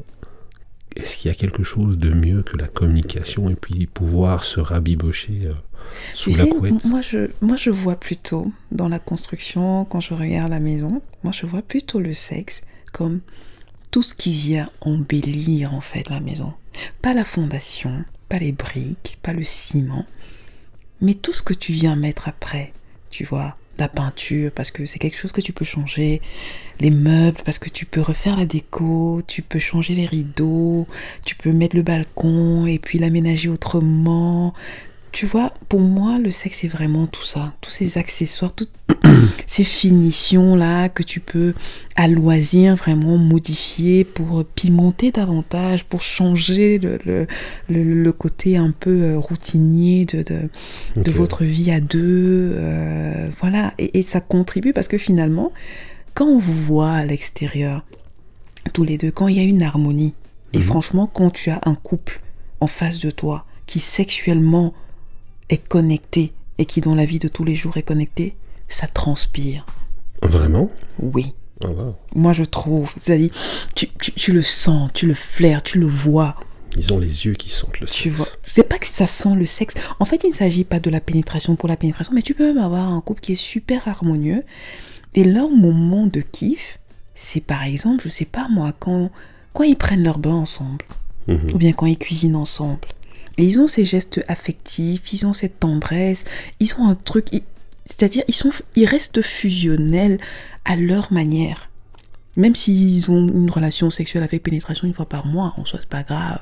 est-ce 0.96 1.16
qu'il 1.16 1.30
y 1.30 1.34
a 1.34 1.36
quelque 1.36 1.62
chose 1.62 1.98
de 1.98 2.10
mieux 2.10 2.42
que 2.42 2.56
la 2.56 2.68
communication 2.68 3.48
et 3.48 3.54
puis 3.54 3.86
pouvoir 3.86 4.44
se 4.44 4.60
rabibocher 4.60 5.46
euh, 5.46 5.54
sous 6.14 6.36
la 6.36 6.46
couette? 6.46 6.84
moi 6.84 7.00
je, 7.00 7.30
moi 7.40 7.56
je 7.56 7.70
vois 7.70 7.96
plutôt 7.96 8.52
dans 8.70 8.88
la 8.88 8.98
construction, 8.98 9.84
quand 9.86 10.00
je 10.00 10.14
regarde 10.14 10.50
la 10.50 10.60
maison, 10.60 11.00
moi 11.22 11.32
je 11.32 11.46
vois 11.46 11.62
plutôt 11.62 12.00
le 12.00 12.12
sexe 12.12 12.62
comme 12.92 13.20
tout 13.90 14.02
ce 14.02 14.14
qui 14.14 14.32
vient 14.32 14.70
embellir 14.80 15.74
en 15.74 15.80
fait 15.80 16.08
la 16.08 16.20
maison. 16.20 16.52
Pas 17.00 17.14
la 17.14 17.24
fondation, 17.24 18.04
pas 18.28 18.38
les 18.38 18.52
briques, 18.52 19.18
pas 19.22 19.32
le 19.32 19.44
ciment, 19.44 20.06
Mais 21.00 21.14
tout 21.14 21.32
ce 21.32 21.42
que 21.42 21.54
tu 21.54 21.72
viens 21.72 21.96
mettre 21.96 22.28
après, 22.28 22.72
tu 23.12 23.24
vois, 23.24 23.56
la 23.78 23.88
peinture, 23.88 24.50
parce 24.50 24.70
que 24.70 24.86
c'est 24.86 24.98
quelque 24.98 25.16
chose 25.16 25.32
que 25.32 25.40
tu 25.40 25.52
peux 25.52 25.64
changer, 25.64 26.20
les 26.80 26.90
meubles, 26.90 27.38
parce 27.44 27.58
que 27.58 27.68
tu 27.68 27.86
peux 27.86 28.00
refaire 28.00 28.36
la 28.36 28.46
déco, 28.46 29.22
tu 29.28 29.42
peux 29.42 29.60
changer 29.60 29.94
les 29.94 30.06
rideaux, 30.06 30.86
tu 31.24 31.36
peux 31.36 31.52
mettre 31.52 31.76
le 31.76 31.82
balcon 31.82 32.66
et 32.66 32.78
puis 32.78 32.98
l'aménager 32.98 33.48
autrement. 33.48 34.54
Tu 35.12 35.26
vois, 35.26 35.52
pour 35.68 35.80
moi, 35.80 36.18
le 36.18 36.30
sexe, 36.30 36.60
c'est 36.62 36.68
vraiment 36.68 37.06
tout 37.06 37.24
ça. 37.24 37.52
Tous 37.60 37.70
ces 37.70 37.98
accessoires, 37.98 38.52
toutes 38.54 38.72
ces 39.46 39.62
finitions-là 39.62 40.88
que 40.88 41.02
tu 41.02 41.20
peux, 41.20 41.52
à 41.96 42.08
loisir, 42.08 42.76
vraiment 42.76 43.18
modifier 43.18 44.04
pour 44.04 44.42
pimenter 44.54 45.12
davantage, 45.12 45.84
pour 45.84 46.00
changer 46.00 46.78
le, 46.78 46.98
le, 47.04 47.26
le, 47.68 48.12
côté 48.12 48.56
un 48.56 48.70
peu 48.72 49.02
euh, 49.02 49.18
routinier 49.18 50.06
de, 50.06 50.22
de, 50.22 50.48
de 51.02 51.10
votre 51.10 51.44
vie 51.44 51.70
à 51.70 51.80
deux. 51.80 52.54
Euh, 52.56 53.28
voilà. 53.38 53.74
Et, 53.78 53.98
et 53.98 54.02
ça 54.02 54.20
contribue 54.22 54.72
parce 54.72 54.88
que 54.88 54.96
finalement, 54.98 55.52
quand 56.14 56.26
on 56.26 56.38
vous 56.38 56.54
voit 56.64 56.92
à 56.92 57.04
l'extérieur, 57.04 57.84
tous 58.72 58.84
les 58.84 58.96
deux, 58.96 59.10
quand 59.10 59.28
il 59.28 59.36
y 59.36 59.40
a 59.40 59.44
une 59.44 59.62
harmonie, 59.62 60.14
et 60.54 60.58
Mhm. 60.58 60.64
franchement, 60.64 61.06
quand 61.06 61.30
tu 61.30 61.50
as 61.50 61.60
un 61.64 61.74
couple 61.74 62.20
en 62.60 62.66
face 62.66 62.98
de 62.98 63.10
toi 63.10 63.44
qui 63.66 63.78
sexuellement 63.80 64.72
est 65.48 65.66
connecté 65.68 66.32
et 66.58 66.66
qui 66.66 66.80
dans 66.80 66.94
la 66.94 67.04
vie 67.04 67.18
de 67.18 67.28
tous 67.28 67.44
les 67.44 67.54
jours 67.54 67.76
est 67.76 67.82
connecté, 67.82 68.36
ça 68.68 68.86
transpire. 68.86 69.66
Vraiment? 70.22 70.70
Oui. 70.98 71.32
Ah, 71.64 71.68
wow. 71.70 71.94
Moi, 72.14 72.32
je 72.32 72.44
trouve. 72.44 72.92
C'est-à-dire, 73.00 73.30
tu, 73.74 73.88
tu, 74.00 74.12
tu 74.12 74.32
le 74.32 74.42
sens, 74.42 74.90
tu 74.94 75.06
le 75.06 75.14
flaires, 75.14 75.62
tu 75.62 75.78
le 75.78 75.86
vois. 75.86 76.36
Ils 76.76 76.92
ont 76.92 76.98
les 76.98 77.26
yeux 77.26 77.34
qui 77.34 77.50
sentent 77.50 77.80
le 77.80 77.86
Tu 77.86 78.04
sexe. 78.04 78.16
vois. 78.16 78.26
C'est 78.44 78.68
pas 78.68 78.78
que 78.78 78.86
ça 78.86 79.06
sent 79.06 79.34
le 79.36 79.46
sexe. 79.46 79.74
En 80.00 80.04
fait, 80.04 80.22
il 80.24 80.30
ne 80.30 80.34
s'agit 80.34 80.64
pas 80.64 80.80
de 80.80 80.88
la 80.90 81.00
pénétration 81.00 81.54
pour 81.56 81.68
la 81.68 81.76
pénétration, 81.76 82.12
mais 82.14 82.22
tu 82.22 82.34
peux 82.34 82.52
même 82.54 82.62
avoir 82.64 82.88
un 82.88 83.00
couple 83.00 83.20
qui 83.20 83.32
est 83.32 83.36
super 83.36 83.86
harmonieux. 83.88 84.42
Et 85.14 85.24
leur 85.24 85.50
moment 85.50 86.06
de 86.06 86.20
kiff, 86.20 86.78
c'est 87.14 87.42
par 87.42 87.62
exemple, 87.64 88.02
je 88.02 88.08
sais 88.08 88.24
pas 88.24 88.48
moi, 88.48 88.72
quand, 88.78 89.10
quand 89.52 89.64
ils 89.64 89.76
prennent 89.76 90.02
leur 90.02 90.18
bain 90.18 90.34
ensemble, 90.34 90.84
Mhm. 91.28 91.50
ou 91.54 91.58
bien 91.58 91.72
quand 91.72 91.86
ils 91.86 91.98
cuisinent 91.98 92.34
ensemble. 92.36 92.80
Et 93.38 93.44
ils 93.44 93.60
ont 93.60 93.66
ces 93.66 93.84
gestes 93.84 94.22
affectifs, 94.28 95.12
ils 95.12 95.26
ont 95.26 95.32
cette 95.32 95.60
tendresse, 95.60 96.24
ils 96.60 96.74
ont 96.78 96.88
un 96.88 96.94
truc, 96.94 97.26
c'est-à-dire 97.86 98.24
ils 98.28 98.34
sont, 98.34 98.50
ils 98.76 98.86
restent 98.86 99.22
fusionnels 99.22 100.18
à 100.64 100.76
leur 100.76 101.12
manière. 101.12 101.70
Même 102.36 102.54
s'ils 102.54 103.10
ont 103.10 103.28
une 103.28 103.50
relation 103.50 103.90
sexuelle 103.90 104.22
avec 104.22 104.42
pénétration 104.42 104.86
une 104.86 104.94
fois 104.94 105.08
par 105.08 105.26
mois, 105.26 105.54
en 105.56 105.64
soi 105.64 105.78
c'est 105.80 105.88
pas 105.88 106.02
grave, 106.02 106.40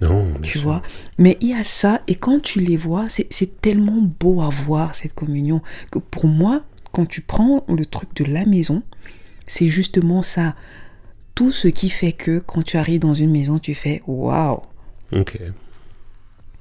Non, 0.00 0.26
tu 0.42 0.58
vois. 0.58 0.82
Mais 1.18 1.36
il 1.40 1.48
y 1.48 1.54
a 1.54 1.64
ça, 1.64 2.02
et 2.08 2.16
quand 2.16 2.40
tu 2.42 2.60
les 2.60 2.76
vois, 2.76 3.08
c'est 3.08 3.26
c'est 3.30 3.60
tellement 3.60 4.02
beau 4.20 4.40
à 4.42 4.48
voir 4.48 4.94
cette 4.94 5.14
communion, 5.14 5.62
que 5.90 5.98
pour 5.98 6.26
moi, 6.26 6.64
quand 6.92 7.06
tu 7.06 7.20
prends 7.20 7.64
le 7.68 7.84
truc 7.86 8.14
de 8.16 8.24
la 8.24 8.44
maison, 8.44 8.82
c'est 9.46 9.68
justement 9.68 10.22
ça. 10.22 10.54
Tout 11.34 11.50
ce 11.50 11.66
qui 11.66 11.90
fait 11.90 12.12
que 12.12 12.38
quand 12.38 12.62
tu 12.62 12.76
arrives 12.76 13.00
dans 13.00 13.14
une 13.14 13.32
maison, 13.32 13.58
tu 13.58 13.74
fais 13.74 14.02
waouh! 14.06 14.60
Ok. 15.12 15.40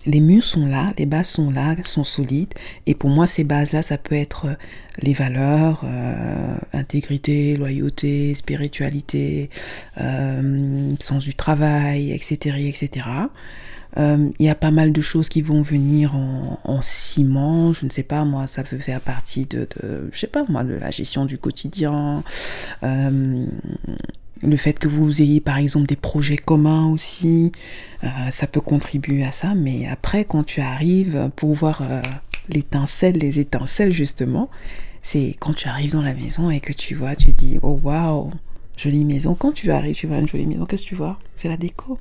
Les 0.06 0.20
murs 0.20 0.44
sont 0.44 0.66
là, 0.66 0.94
les 0.98 1.06
bases 1.06 1.30
sont 1.30 1.50
là, 1.50 1.76
sont 1.86 2.04
solides. 2.04 2.54
Et 2.86 2.94
pour 2.94 3.10
moi, 3.10 3.26
ces 3.28 3.44
bases-là, 3.44 3.82
ça 3.82 3.98
peut 3.98 4.16
être 4.16 4.48
euh, 4.48 4.54
les 5.00 5.14
valeurs, 5.14 5.84
euh, 5.86 6.56
intégrité, 6.74 7.56
loyauté, 7.56 8.34
spiritualité, 8.34 9.50
euh, 10.02 10.94
sens 11.00 11.24
du 11.24 11.36
travail, 11.36 12.12
etc. 12.12 12.58
etc. 12.68 13.08
Euh, 13.98 14.30
Il 14.40 14.46
y 14.46 14.50
a 14.50 14.56
pas 14.56 14.72
mal 14.72 14.92
de 14.92 15.02
choses 15.02 15.30
qui 15.30 15.42
vont 15.42 15.62
venir 15.62 16.16
en, 16.16 16.60
en 16.64 16.82
ciment. 16.82 17.74
Je 17.74 17.86
ne 17.86 17.90
sais 17.90 18.04
pas, 18.04 18.26
moi, 18.26 18.48
ça 18.48 18.64
peut 18.64 18.80
faire 18.80 19.02
partie 19.02 19.46
de, 19.46 19.68
de 19.80 20.10
je 20.12 20.20
sais 20.20 20.28
pas, 20.28 20.44
moi, 20.50 20.64
de 20.64 20.74
la 20.74 20.92
gestion 20.92 21.26
du 21.26 21.38
quotidien. 21.38 22.24
Euh, 22.84 23.46
le 24.44 24.58
fait 24.58 24.78
que 24.80 24.88
vous 24.88 25.22
ayez 25.22 25.40
par 25.42 25.58
exemple 25.58 25.88
des 25.88 25.96
projets 25.96 26.38
communs 26.38 26.88
aussi, 26.88 27.52
euh, 28.04 28.08
ça 28.30 28.48
peut 28.48 28.62
contribuer 28.62 29.24
à 29.24 29.32
ça. 29.32 29.56
Mais 29.56 29.88
après, 29.88 30.26
quand 30.26 30.44
tu 30.44 30.62
arrives 30.62 31.30
pour 31.36 31.54
voir 31.54 31.82
euh, 31.82 32.02
l'étincelle, 32.50 33.18
les 33.18 33.40
étincelles 33.40 33.94
justement, 33.94 34.50
c'est 35.02 35.36
quand 35.40 35.54
tu 35.54 35.68
arrives 35.68 35.92
dans 35.92 36.02
la 36.02 36.14
maison 36.14 36.50
et 36.50 36.60
que 36.60 36.74
tu 36.74 36.96
vois, 36.96 37.16
tu 37.16 37.32
dis 37.34 37.60
oh 37.62 37.80
waouh, 37.84 38.32
jolie 38.78 39.06
maison. 39.06 39.36
Quand 39.36 39.52
tu 39.54 39.72
arrives, 39.72 39.96
tu 39.96 40.08
vois 40.08 40.18
une 40.18 40.28
jolie 40.28 40.46
maison, 40.46 40.66
qu'est-ce 40.66 40.84
que 40.84 40.88
tu 40.90 40.96
vois? 40.96 41.20
C'est 41.36 41.50
la 41.50 41.58
déco, 41.58 41.98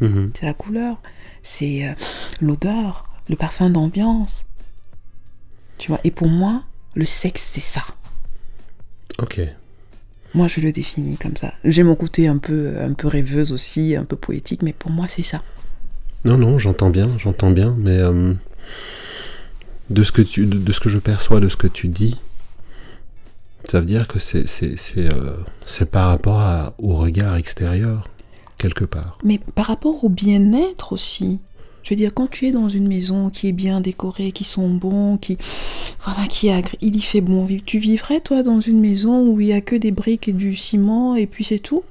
Mhm. 0.00 0.32
c'est 0.34 0.46
la 0.46 0.54
couleur, 0.54 1.00
c'est 1.42 1.86
euh, 1.86 1.92
l'odeur, 2.40 3.08
le 3.28 3.36
parfum 3.36 3.70
d'ambiance. 3.70 4.46
Tu 5.78 5.88
vois? 5.88 6.00
Et 6.04 6.10
pour 6.10 6.28
moi, 6.28 6.62
le 6.94 7.06
sexe, 7.06 7.42
c'est 7.42 7.60
ça. 7.60 7.82
Ok. 9.18 9.40
Moi, 10.34 10.48
je 10.48 10.60
le 10.60 10.72
définis 10.72 11.16
comme 11.18 11.36
ça. 11.36 11.52
J'ai 11.64 11.82
mon 11.82 11.94
côté 11.94 12.26
un 12.26 12.38
peu, 12.38 12.74
un 12.80 12.94
peu 12.94 13.08
rêveuse 13.08 13.52
aussi, 13.52 13.96
un 13.96 14.04
peu 14.04 14.16
poétique, 14.16 14.62
mais 14.62 14.72
pour 14.72 14.90
moi, 14.90 15.06
c'est 15.08 15.22
ça. 15.22 15.42
Non, 16.24 16.38
non, 16.38 16.58
j'entends 16.58 16.90
bien, 16.90 17.06
j'entends 17.18 17.50
bien, 17.50 17.74
mais 17.78 17.98
euh, 17.98 18.32
de, 19.90 20.02
ce 20.02 20.12
que 20.12 20.22
tu, 20.22 20.46
de, 20.46 20.56
de 20.58 20.72
ce 20.72 20.80
que 20.80 20.88
je 20.88 20.98
perçois 20.98 21.40
de 21.40 21.48
ce 21.48 21.56
que 21.56 21.66
tu 21.66 21.88
dis, 21.88 22.18
ça 23.68 23.80
veut 23.80 23.86
dire 23.86 24.08
que 24.08 24.18
c'est 24.18 24.46
euh, 24.98 25.36
par 25.90 26.08
rapport 26.08 26.40
à- 26.40 26.74
au 26.78 26.94
regard 26.94 27.36
extérieur, 27.36 28.08
quelque 28.58 28.84
part. 28.84 29.18
Mais 29.24 29.38
par 29.54 29.66
rapport 29.66 30.04
au 30.04 30.08
bien-être 30.08 30.92
aussi. 30.92 31.40
Je 31.82 31.90
veux 31.90 31.96
dire, 31.96 32.14
quand 32.14 32.28
tu 32.30 32.46
es 32.46 32.52
dans 32.52 32.68
une 32.68 32.86
maison 32.86 33.28
qui 33.30 33.48
est 33.48 33.52
bien 33.52 33.80
décorée, 33.80 34.32
qui 34.32 34.44
sont 34.44 34.68
bons, 34.68 35.16
qui 35.16 35.36
voilà, 36.04 36.26
qui 36.28 36.48
est 36.48 36.62
il 36.80 36.96
y 36.96 37.00
fait 37.00 37.20
bon 37.20 37.44
vivre. 37.44 37.62
Tu 37.64 37.78
vivrais 37.78 38.20
toi 38.20 38.42
dans 38.42 38.60
une 38.60 38.80
maison 38.80 39.26
où 39.26 39.40
il 39.40 39.48
y 39.48 39.52
a 39.52 39.60
que 39.60 39.76
des 39.76 39.90
briques 39.90 40.28
et 40.28 40.32
du 40.32 40.54
ciment 40.54 41.16
et 41.16 41.26
puis 41.26 41.44
c'est 41.44 41.58
tout? 41.58 41.82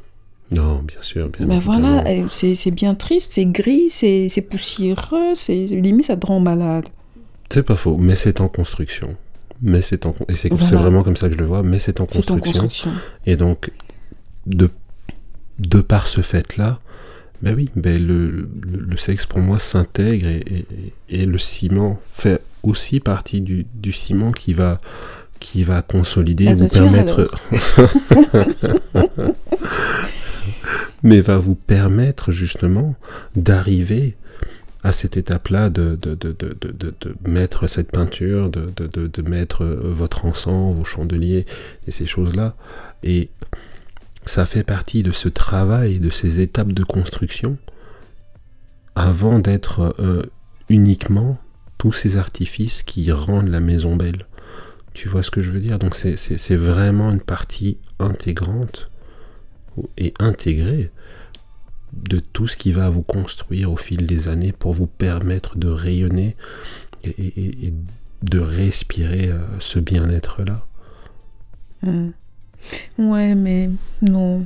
Non, 0.52 0.82
bien 0.86 1.02
sûr, 1.02 1.30
bien 1.30 1.48
Ben 1.48 1.60
voilà, 1.60 2.04
c'est 2.28 2.72
bien 2.72 2.94
triste, 2.96 3.32
c'est 3.34 3.46
gris, 3.46 3.90
c'est 3.90 4.48
poussiéreux, 4.50 5.34
c'est 5.36 5.66
limite 5.66 6.06
ça 6.06 6.18
te 6.18 6.28
rend 6.28 6.40
malade. 6.40 6.86
C'est 7.50 7.64
pas 7.64 7.76
faux, 7.76 7.98
mais 7.98 8.16
c'est 8.16 8.42
en 8.42 8.48
construction. 8.48 9.16
Mais 9.62 9.82
c'est 9.82 10.06
en 10.06 10.16
et 10.28 10.36
c'est 10.36 10.50
Voilà. 10.50 10.78
vraiment 10.78 11.04
comme 11.04 11.16
ça 11.16 11.28
que 11.28 11.36
je 11.36 11.40
le 11.40 11.46
vois, 11.46 11.64
mais 11.64 11.80
c'est 11.80 12.02
en 12.02 12.08
C'est 12.10 12.32
en 12.32 12.40
construction. 12.40 12.92
Et 13.26 13.36
donc, 13.36 13.72
de, 14.48 14.70
de 15.60 15.82
par 15.82 16.08
ce 16.08 16.22
fait-là, 16.22 16.80
ben 17.42 17.56
oui, 17.56 17.70
ben 17.76 18.02
le, 18.06 18.30
le, 18.30 18.50
le 18.90 18.98
sexe 18.98 19.26
pour 19.26 19.40
moi 19.40 19.58
s'intègre 19.60 20.28
et, 20.28 20.44
et- 21.10 21.22
et 21.22 21.26
le 21.26 21.38
ciment 21.38 22.00
fait 22.10 22.42
aussi 22.64 23.00
partie 23.00 23.42
du, 23.42 23.66
du 23.74 23.92
ciment 23.92 24.32
qui 24.32 24.54
va, 24.54 24.80
qui 25.40 25.64
va 25.64 25.82
consolider, 25.82 26.54
vous 26.54 26.68
permettre. 26.68 27.30
Mais 31.04 31.20
va 31.22 31.38
vous 31.40 31.56
permettre 31.56 32.32
justement 32.32 32.96
d'arriver 33.36 34.16
à 34.84 34.92
cette 34.94 35.18
étape-là 35.18 35.70
de, 35.70 35.98
de, 36.02 36.16
de, 36.16 36.36
de, 36.38 36.56
de, 36.62 36.72
de- 36.80 36.94
de 37.00 37.16
mettre 37.30 37.68
cette 37.68 37.92
peinture, 37.92 38.50
de, 38.50 38.68
de, 38.76 38.88
de, 38.88 39.08
de 39.08 39.30
mettre 39.30 39.64
euh, 39.64 39.80
votre 39.84 40.26
encens, 40.26 40.76
vos 40.76 40.84
chandeliers 40.86 41.46
et 41.88 41.92
ces 41.92 42.06
choses-là. 42.06 42.56
Et 43.04 43.30
ça 44.26 44.46
fait 44.46 44.64
partie 44.64 45.04
de 45.04 45.12
ce 45.12 45.30
travail, 45.30 46.00
de 46.00 46.10
ces 46.10 46.42
étapes 46.42 46.72
de 46.72 46.84
construction, 46.84 47.58
avant 48.96 49.40
d'être 49.40 49.96
euh, 50.00 50.24
uniquement 50.70 51.38
tous 51.78 51.92
ces 51.92 52.18
artifices 52.18 52.84
qui 52.84 53.12
rendent 53.12 53.48
la 53.50 53.60
maison 53.60 53.96
belle. 53.96 54.28
Tu 54.94 55.08
vois 55.08 55.24
ce 55.24 55.32
que 55.32 55.42
je 55.42 55.52
veux 55.52 55.60
dire? 55.60 55.80
Donc 55.80 55.96
c'est- 55.96 56.56
vraiment 56.56 57.12
une 57.12 57.22
partie 57.22 57.78
intégrante 58.00 58.92
et 59.98 60.14
intégrée 60.20 60.92
de 61.94 62.20
tout 62.20 62.48
ce 62.48 62.58
qui 62.58 62.72
va 62.72 62.90
vous 62.90 63.02
construire 63.02 63.72
au 63.72 63.78
fil 63.78 64.06
des 64.06 64.28
années 64.28 64.52
pour 64.52 64.74
vous 64.74 64.88
permettre 64.88 65.58
de 65.58 65.68
rayonner 65.70 66.36
et, 67.04 67.74
de 68.22 68.40
respirer 68.40 69.30
euh, 69.32 69.40
ce 69.60 69.80
bien-être-là. 69.80 70.66
Hmm. 71.82 72.12
Ouais, 72.98 73.36
mais 73.36 73.70
non. 74.02 74.46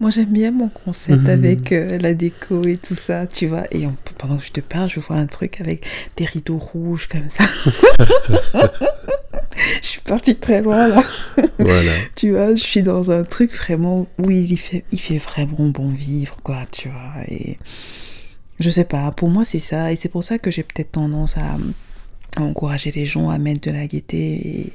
Moi, 0.00 0.10
j'aime 0.10 0.32
bien 0.32 0.50
mon 0.52 0.68
concept 0.68 1.22
Mhm. 1.22 1.28
avec 1.28 1.72
euh, 1.72 1.98
la 1.98 2.14
déco 2.14 2.62
et 2.66 2.76
tout 2.76 2.94
ça, 2.94 3.26
tu 3.26 3.46
vois. 3.46 3.64
Et 3.70 3.86
en- 3.86 3.94
pendant 4.18 4.36
que 4.36 4.44
je 4.44 4.52
te 4.52 4.60
parle, 4.60 4.88
je 4.90 5.00
vois 5.00 5.16
un 5.16 5.26
truc 5.26 5.60
avec 5.60 5.84
des 6.16 6.24
rideaux 6.24 6.58
rouges 6.58 7.08
comme 7.08 7.28
ça. 7.30 7.44
je 9.82 9.86
suis 9.86 10.00
partie 10.00 10.36
très 10.36 10.62
loin 10.62 10.88
là. 10.88 11.02
Voilà. 11.58 11.92
Tu 12.16 12.30
vois, 12.30 12.54
je 12.54 12.62
suis 12.62 12.82
dans 12.82 13.10
un 13.10 13.24
truc 13.24 13.54
vraiment 13.54 14.06
où 14.18 14.30
il 14.30 14.56
fait, 14.58 14.84
il 14.92 15.00
fait 15.00 15.18
vraiment 15.18 15.68
bon 15.68 15.88
vivre, 15.90 16.36
quoi, 16.42 16.62
tu 16.70 16.88
vois. 16.88 17.12
Et 17.28 17.58
je 18.60 18.70
sais 18.70 18.84
pas, 18.84 19.10
pour 19.12 19.28
moi, 19.28 19.44
c'est 19.44 19.60
ça. 19.60 19.92
Et 19.92 19.96
c'est 19.96 20.08
pour 20.08 20.24
ça 20.24 20.38
que 20.38 20.50
j'ai 20.50 20.62
peut-être 20.62 20.92
tendance 20.92 21.36
à, 21.36 21.56
encourager 22.38 22.92
les 22.92 23.06
gens 23.06 23.30
à 23.30 23.38
mettre 23.38 23.62
de 23.62 23.70
la 23.70 23.86
gaieté 23.86 24.18
et 24.58 24.72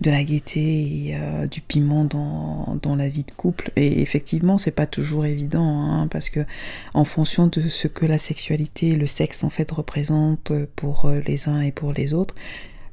de 0.00 0.10
la 0.10 0.24
gaieté 0.24 0.60
et 0.60 1.16
euh, 1.16 1.46
du 1.46 1.60
piment 1.60 2.04
dans, 2.04 2.78
dans, 2.82 2.96
la 2.96 3.08
vie 3.08 3.22
de 3.22 3.30
couple 3.30 3.70
et 3.76 4.02
effectivement 4.02 4.58
c'est 4.58 4.72
pas 4.72 4.86
toujours 4.86 5.24
évident 5.24 5.82
hein, 5.82 6.08
parce 6.08 6.30
que 6.30 6.40
en 6.94 7.04
fonction 7.04 7.46
de 7.46 7.60
ce 7.60 7.86
que 7.86 8.04
la 8.04 8.18
sexualité 8.18 8.88
et 8.88 8.96
le 8.96 9.06
sexe 9.06 9.44
en 9.44 9.50
fait 9.50 9.70
représente 9.70 10.52
pour 10.74 11.06
euh, 11.06 11.20
les 11.26 11.48
uns 11.48 11.60
et 11.60 11.70
pour 11.72 11.92
les 11.92 12.12
autres 12.12 12.34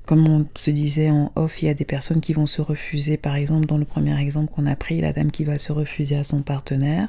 comme 0.06 0.28
on 0.28 0.46
se 0.56 0.72
disait 0.72 1.10
en 1.10 1.32
off, 1.36 1.62
il 1.62 1.68
y 1.68 1.70
a 1.70 1.74
des 1.74 1.86
personnes 1.86 2.22
qui 2.22 2.34
vont 2.34 2.46
se 2.46 2.62
refuser, 2.62 3.18
par 3.18 3.36
exemple, 3.36 3.66
dans 3.66 3.78
le 3.78 3.86
premier 3.86 4.20
exemple 4.20 4.52
qu'on 4.52 4.66
a 4.66 4.76
pris, 4.76 5.00
la 5.00 5.14
dame 5.14 5.32
qui 5.32 5.46
va 5.46 5.58
se 5.58 5.72
refuser 5.72 6.18
à 6.18 6.24
son 6.24 6.42
partenaire, 6.42 7.08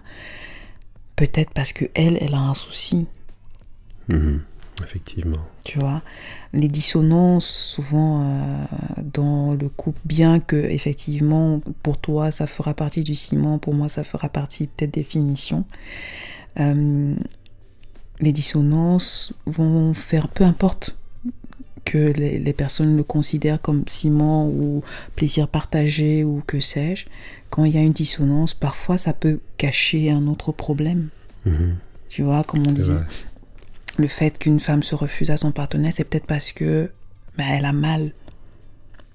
peut-être 1.17 1.51
parce 1.53 1.73
que 1.73 1.87
elle, 1.95 2.19
elle 2.21 2.35
a 2.35 2.39
un 2.39 2.55
souci. 2.55 3.07
Mhm. 4.09 4.43
Effectivement. 4.83 5.41
Tu 5.65 5.79
vois, 5.79 6.03
les 6.53 6.69
dissonances, 6.69 7.47
souvent 7.47 8.23
euh, 8.23 8.65
dans 9.03 9.55
le 9.55 9.69
couple, 9.69 10.01
bien 10.05 10.41
que 10.41 10.57
effectivement 10.57 11.61
pour 11.83 11.99
toi 11.99 12.31
ça 12.31 12.47
fera 12.47 12.75
partie 12.75 13.03
du 13.03 13.15
ciment, 13.15 13.59
pour 13.59 13.75
moi 13.75 13.89
ça 13.89 14.05
fera 14.05 14.29
partie 14.29 14.67
peut-être 14.67 14.95
des 14.95 15.05
finitions. 15.05 15.65
Euh, 16.61 17.15
les 18.21 18.33
dissonances 18.33 19.33
vont 19.47 19.95
faire 19.95 20.29
peu 20.29 20.45
importe 20.45 20.99
que 21.85 21.99
les, 21.99 22.39
les, 22.39 22.53
personnes 22.53 22.97
le 22.97 23.03
considèrent 23.03 23.61
comme 23.61 23.83
ciment 23.89 24.47
ou 24.47 24.85
plaisir 25.17 25.49
partagé 25.49 26.23
ou 26.23 26.43
que 26.47 26.61
sais-je, 26.61 27.07
quand 27.51 27.65
il 27.65 27.75
y 27.75 27.79
a 27.79 27.83
une 27.83 27.93
dissonance, 27.93 28.55
parfois 28.55 28.99
ça 28.99 29.13
peut 29.13 29.41
cacher 29.57 30.11
un 30.11 30.27
autre 30.29 30.53
problème. 30.53 31.09
Mhm. 31.45 31.77
Tu 32.09 32.23
vois, 32.23 32.45
comme 32.45 32.61
on 32.61 32.73
disait, 32.73 32.93
vrai. 32.93 33.07
Le 33.99 34.09
fait 34.09 34.39
qu'une 34.39 34.61
femme 34.61 34.83
se 34.83 34.95
refuse 34.95 35.31
à 35.31 35.37
son 35.37 35.53
partenaire, 35.53 35.93
c'est 35.95 36.05
peut-être 36.05 36.27
parce 36.27 36.53
que 36.53 36.91
bah, 37.37 37.45
elle 37.51 37.65
a 37.65 37.73
mal. 37.73 38.13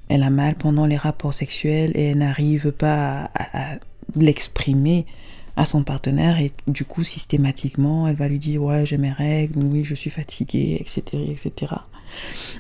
Elle 0.10 0.24
a 0.24 0.30
mal 0.30 0.56
pendant 0.56 0.86
les 0.86 0.98
rapports 0.98 1.34
sexuels 1.34 1.92
et 1.96 2.12
elle 2.12 2.20
n'arrive 2.20 2.72
pas 2.72 3.30
à 3.36 3.76
l'exprimer 4.16 5.06
à 5.58 5.66
son 5.66 5.84
partenaire 5.84 6.40
et 6.40 6.52
du 6.68 6.86
coup 6.86 7.04
systématiquement 7.04 8.08
elle 8.08 8.16
va 8.16 8.28
lui 8.28 8.38
dire 8.38 8.62
ouais 8.64 8.86
j'ai 8.86 8.98
mes 8.98 9.12
règles 9.12 9.60
oui 9.60 9.84
je 9.84 9.96
suis 9.96 10.12
fatiguée 10.12 10.78
etc 10.80 11.24
etc 11.30 11.74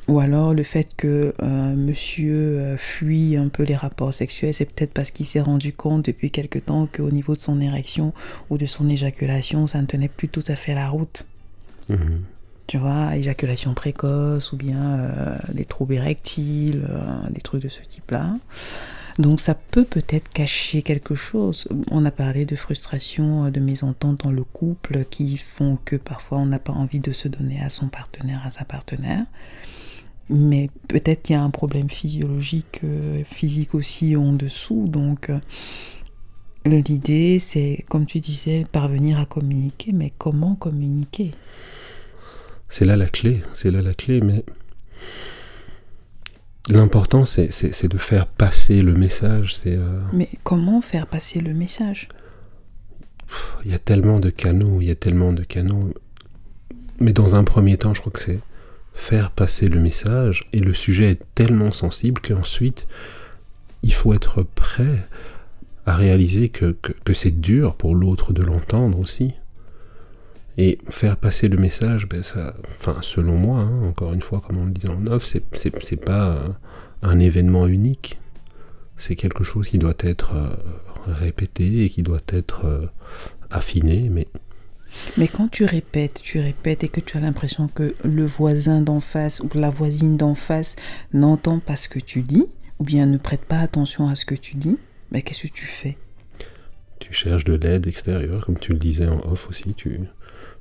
ou 0.07 0.19
alors 0.19 0.53
le 0.53 0.63
fait 0.63 0.89
que 0.97 1.33
euh, 1.41 1.75
monsieur 1.75 2.33
euh, 2.33 2.77
fuit 2.77 3.37
un 3.37 3.49
peu 3.49 3.63
les 3.63 3.75
rapports 3.75 4.13
sexuels 4.13 4.53
c'est 4.53 4.65
peut-être 4.65 4.93
parce 4.93 5.11
qu'il 5.11 5.27
s'est 5.27 5.41
rendu 5.41 5.73
compte 5.73 6.05
depuis 6.05 6.31
quelque 6.31 6.57
temps 6.57 6.87
qu'au 6.87 7.11
niveau 7.11 7.35
de 7.35 7.39
son 7.39 7.61
érection 7.61 8.13
ou 8.49 8.57
de 8.57 8.65
son 8.65 8.89
éjaculation 8.89 9.67
ça 9.67 9.79
ne 9.79 9.85
tenait 9.85 10.09
plus 10.09 10.27
tout 10.27 10.43
à 10.47 10.55
fait 10.55 10.73
la 10.73 10.89
route 10.89 11.27
Tu 12.67 12.77
vois, 12.77 13.15
éjaculation 13.15 13.73
précoce 13.73 14.51
ou 14.51 14.57
bien 14.57 14.99
euh, 14.99 15.37
des 15.53 15.63
troubles 15.63 15.93
érectiles, 15.93 16.85
euh, 16.89 17.29
des 17.29 17.39
trucs 17.39 17.63
de 17.63 17.69
ce 17.69 17.81
type-là. 17.81 18.33
Donc 19.19 19.39
ça 19.39 19.55
peut 19.55 19.85
peut-être 19.85 20.27
cacher 20.29 20.81
quelque 20.81 21.15
chose. 21.15 21.69
On 21.89 22.03
a 22.05 22.11
parlé 22.11 22.45
de 22.45 22.57
frustration, 22.57 23.45
euh, 23.45 23.51
de 23.51 23.61
mésentente 23.61 24.25
dans 24.25 24.31
le 24.31 24.43
couple 24.43 25.05
qui 25.09 25.37
font 25.37 25.77
que 25.85 25.95
parfois 25.95 26.39
on 26.39 26.45
n'a 26.45 26.59
pas 26.59 26.73
envie 26.73 26.99
de 26.99 27.13
se 27.13 27.29
donner 27.29 27.61
à 27.61 27.69
son 27.69 27.87
partenaire, 27.87 28.41
à 28.45 28.51
sa 28.51 28.65
partenaire. 28.65 29.23
Mais 30.29 30.69
peut-être 30.89 31.21
qu'il 31.21 31.37
y 31.37 31.39
a 31.39 31.41
un 31.41 31.49
problème 31.49 31.89
physiologique, 31.89 32.81
physique 33.31 33.73
aussi 33.73 34.17
en 34.17 34.33
dessous. 34.33 34.89
Donc 34.89 35.31
l'idée, 36.65 37.39
c'est, 37.39 37.85
comme 37.89 38.05
tu 38.05 38.19
disais, 38.19 38.65
parvenir 38.69 39.21
à 39.21 39.25
communiquer. 39.25 39.93
Mais 39.93 40.11
comment 40.17 40.55
communiquer? 40.55 41.31
C'est 42.69 42.85
là 42.85 42.95
la 42.95 43.07
clé, 43.07 43.41
c'est 43.53 43.71
là 43.71 43.81
la 43.81 43.93
clé, 43.93 44.21
mais 44.21 44.43
l'important 46.69 47.25
c'est, 47.25 47.49
de 47.87 47.97
faire 47.97 48.27
passer 48.27 48.81
le 48.81 48.93
message. 48.93 49.55
C'est, 49.55 49.75
euh, 49.75 50.01
Mais 50.13 50.29
comment 50.43 50.81
faire 50.81 51.07
passer 51.07 51.39
le 51.39 51.53
message? 51.53 52.09
Il 53.65 53.71
y 53.71 53.73
a 53.73 53.79
tellement 53.79 54.19
de 54.19 54.29
canaux, 54.29 54.81
il 54.81 54.87
y 54.87 54.91
a 54.91 54.95
tellement 54.95 55.33
de 55.33 55.43
canaux. 55.43 55.93
Mais 56.99 57.13
dans 57.13 57.35
un 57.35 57.43
premier 57.43 57.77
temps, 57.77 57.93
je 57.93 57.99
crois 58.01 58.11
que 58.11 58.19
c'est 58.19 58.39
faire 58.93 59.31
passer 59.31 59.69
le 59.69 59.79
message, 59.79 60.49
et 60.53 60.59
le 60.59 60.73
sujet 60.73 61.11
est 61.11 61.23
tellement 61.35 61.71
sensible 61.71 62.19
qu'ensuite, 62.19 62.87
il 63.83 63.93
faut 63.93 64.13
être 64.13 64.41
prêt 64.41 65.07
à 65.85 65.95
réaliser 65.95 66.49
que, 66.49 66.75
que, 66.81 66.93
que 67.05 67.13
c'est 67.13 67.39
dur 67.39 67.75
pour 67.75 67.95
l'autre 67.95 68.33
de 68.33 68.41
l'entendre 68.41 68.99
aussi. 68.99 69.33
Et 70.57 70.79
faire 70.89 71.17
passer 71.17 71.49
le 71.49 71.57
message, 71.57 72.09
ben 72.09 72.23
ça, 72.23 72.55
enfin, 72.79 72.97
selon 73.01 73.35
moi, 73.35 73.59
hein, 73.59 73.83
encore 73.87 74.13
une 74.13 74.21
fois, 74.21 74.41
comme 74.41 74.57
on 74.57 74.65
le 74.65 74.71
disait 74.71 74.89
en 74.89 75.05
off, 75.05 75.23
c'est, 75.23 75.43
c'est, 75.53 75.97
pas 75.97 76.29
euh, 76.29 76.49
un 77.03 77.19
événement 77.19 77.67
unique. 77.67 78.19
C'est 78.97 79.15
quelque 79.15 79.43
chose 79.43 79.69
qui 79.69 79.77
doit 79.77 79.93
être 79.99 80.33
euh, 80.33 80.55
répété 81.05 81.83
et 81.83 81.89
qui 81.89 82.01
doit 82.01 82.23
être 82.29 82.65
euh, 82.65 82.87
affiné, 83.51 84.09
mais 84.09 84.27
Mais 85.15 85.27
quand 85.27 85.47
tu 85.47 85.63
répètes, 85.63 86.21
tu 86.23 86.39
répètes 86.39 86.83
et 86.83 86.89
que 86.89 87.01
tu 87.01 87.17
as 87.17 87.19
l'impression 87.19 87.67
que 87.67 87.93
le 88.03 88.25
voisin 88.25 88.81
d'en 88.81 88.99
face 88.99 89.41
ou 89.41 89.49
la 89.53 89.69
voisine 89.69 90.17
d'en 90.17 90.33
face 90.33 90.75
n'entend 91.13 91.59
pas 91.59 91.75
ce 91.75 91.87
que 91.87 91.99
tu 91.99 92.21
dis, 92.23 92.47
ou 92.79 92.83
bien 92.83 93.05
ne 93.05 93.17
prête 93.17 93.45
pas 93.45 93.59
attention 93.59 94.09
à 94.09 94.15
ce 94.15 94.25
que 94.25 94.35
tu 94.35 94.55
dis, 94.55 94.79
mais 95.11 95.21
qu'est-ce 95.21 95.43
que 95.43 95.53
tu 95.53 95.65
fais? 95.65 95.97
Tu 96.99 97.13
cherches 97.13 97.43
de 97.45 97.53
l'aide 97.55 97.87
extérieure, 97.87 98.45
comme 98.45 98.57
tu 98.57 98.71
le 98.73 98.79
disais 98.79 99.07
en 99.07 99.19
off 99.31 99.47
aussi, 99.49 99.73
tu, 99.73 99.99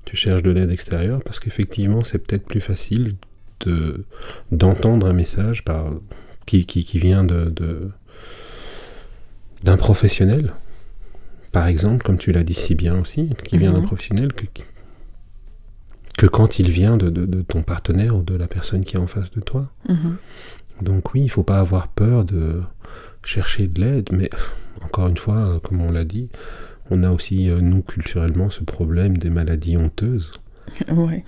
tu 0.05 0.17
cherches 0.17 0.43
de 0.43 0.51
l'aide 0.51 0.71
extérieure 0.71 1.21
parce 1.25 1.41
qu'effectivement 1.41 2.05
c'est 2.05 2.19
peut-être 2.19 2.47
plus 2.47 2.61
facile 2.61 3.17
de, 3.61 4.05
d'entendre 4.53 5.07
un 5.07 5.13
message 5.13 5.65
par, 5.65 5.91
qui, 6.47 6.67
qui, 6.67 6.85
qui 6.85 6.99
vient 6.99 7.25
de, 7.25 7.47
de- 7.47 7.91
d'un 9.63 9.77
professionnel, 9.77 10.53
par 11.53 11.67
exemple, 11.67 12.05
comme 12.05 12.19
tu 12.19 12.33
l'as 12.33 12.45
dit 12.45 12.55
si 12.55 12.75
bien 12.75 12.99
aussi, 13.01 13.31
qui 13.45 13.57
vient 13.59 13.73
d'un 13.73 13.81
Mhm. 13.81 13.87
professionnel 13.87 14.33
que, 14.35 14.45
que 16.19 16.27
quand 16.27 16.59
il 16.59 16.71
vient 16.71 16.97
de, 16.97 17.09
de- 17.11 17.27
de 17.27 17.43
ton 17.43 17.63
partenaire 17.63 18.15
ou 18.17 18.23
de 18.23 18.35
la 18.37 18.47
personne 18.47 18.85
qui 18.85 18.97
est 18.97 19.01
en 19.01 19.07
face 19.07 19.31
de 19.31 19.41
toi. 19.41 19.71
Mhm. 19.89 20.17
Donc 20.83 21.15
oui, 21.15 21.23
il 21.23 21.29
faut 21.31 21.43
pas 21.43 21.59
avoir 21.59 21.89
peur 21.89 22.25
de 22.25 22.61
chercher 23.27 23.67
de 23.67 23.81
l'aide, 23.81 24.09
mais 24.13 24.31
encore 24.83 25.09
une 25.09 25.17
fois, 25.17 25.61
comme 25.63 25.81
on 25.81 25.91
l'a 25.91 26.05
dit, 26.05 26.29
on 26.91 27.03
a 27.03 27.11
aussi, 27.11 27.51
euh, 27.51 27.61
nous, 27.61 27.83
culturellement, 27.83 28.51
ce 28.51 28.63
problème 28.63 29.17
des 29.17 29.31
maladies 29.31 29.77
honteuses. 29.77 30.33
Ouais. 30.89 31.23